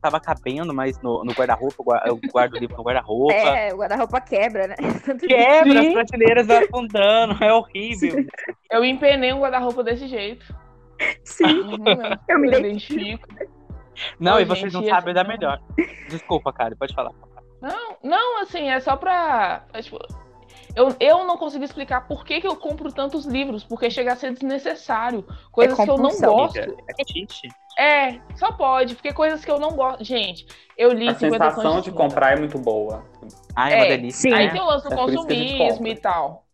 tava 0.02 0.20
cabendo 0.20 0.74
mais 0.74 1.00
no, 1.00 1.24
no 1.24 1.32
guarda-roupa, 1.32 2.02
eu 2.04 2.18
guardo 2.32 2.54
o 2.54 2.58
livro 2.58 2.76
no 2.76 2.82
guarda-roupa. 2.82 3.34
É, 3.34 3.72
o 3.72 3.78
guarda-roupa 3.78 4.20
quebra, 4.20 4.66
né? 4.66 4.74
Quebra, 5.26 5.80
Sim. 5.80 5.88
as 5.88 5.92
prateleiras 5.92 6.46
vão 6.46 6.58
afundando, 6.58 7.44
é 7.44 7.52
horrível. 7.52 8.26
Eu 8.70 8.84
empenei 8.84 9.32
um 9.32 9.40
guarda-roupa 9.40 9.84
desse 9.84 10.08
jeito. 10.08 10.44
Sim, 11.24 11.44
uhum, 11.44 12.18
eu 12.28 12.38
me 12.38 12.48
identifico. 12.48 13.28
Não, 14.18 14.36
Ô, 14.36 14.40
e 14.40 14.44
vocês 14.44 14.72
gente, 14.72 14.82
não 14.82 14.88
sabem 14.88 15.14
dar 15.14 15.26
melhor. 15.26 15.60
Desculpa, 16.08 16.52
cara, 16.52 16.74
pode 16.76 16.94
falar. 16.94 17.12
Não, 17.60 17.96
não, 18.02 18.42
assim, 18.42 18.70
é 18.70 18.80
só 18.80 18.96
pra. 18.96 19.64
É, 19.72 19.82
tipo, 19.82 19.98
eu, 20.74 20.94
eu 20.98 21.26
não 21.26 21.36
consigo 21.36 21.64
explicar 21.64 22.06
por 22.06 22.24
que, 22.24 22.40
que 22.40 22.46
eu 22.46 22.56
compro 22.56 22.90
tantos 22.90 23.26
livros, 23.26 23.62
porque 23.62 23.90
chega 23.90 24.12
a 24.12 24.16
ser 24.16 24.32
desnecessário. 24.32 25.24
Coisas 25.50 25.78
é 25.78 25.84
que 25.84 25.90
eu 25.90 25.98
não 25.98 26.10
gosto. 26.18 26.58
É, 27.78 28.08
é, 28.08 28.20
só 28.36 28.52
pode, 28.52 28.94
porque 28.94 29.12
coisas 29.12 29.44
que 29.44 29.50
eu 29.50 29.60
não 29.60 29.72
gosto. 29.72 30.02
Gente, 30.04 30.46
eu 30.76 30.92
li 30.92 31.08
A 31.08 31.14
sensação 31.14 31.80
de, 31.80 31.90
de 31.90 31.92
comprar 31.92 32.32
é 32.32 32.40
muito 32.40 32.58
boa. 32.58 33.04
Ah, 33.54 33.70
é, 33.70 33.74
é 33.74 33.76
uma 33.76 33.88
delícia. 33.88 34.30
Sim. 34.30 34.34
Aí 34.34 34.50
tem 34.50 34.60
o 34.60 34.64
lance 34.64 34.88
do 34.88 34.94
é 34.94 34.96
consumismo 34.96 35.86
e 35.86 35.96
tal. 35.96 36.46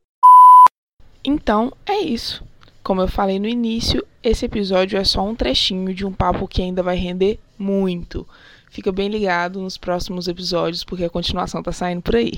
Então, 1.24 1.72
é 1.87 1.98
isso. 1.98 2.44
Como 2.83 3.00
eu 3.00 3.09
falei 3.09 3.38
no 3.38 3.46
início, 3.46 4.04
esse 4.22 4.46
episódio 4.46 4.98
é 4.98 5.04
só 5.04 5.22
um 5.22 5.35
trechinho 5.35 5.94
de 5.94 6.07
um 6.07 6.12
papo 6.12 6.48
que 6.48 6.62
ainda 6.62 6.83
vai 6.83 6.96
render 6.96 7.38
muito. 7.59 8.26
Fica 8.70 8.90
bem 8.90 9.09
ligado 9.09 9.61
nos 9.61 9.76
próximos 9.76 10.26
episódios, 10.26 10.85
porque 10.85 11.04
a 11.04 11.11
continuação 11.11 11.62
tá 11.62 11.70
saindo 11.70 12.02
por 12.02 12.16
aí. 12.16 12.33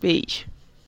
Beijo. 0.00 0.51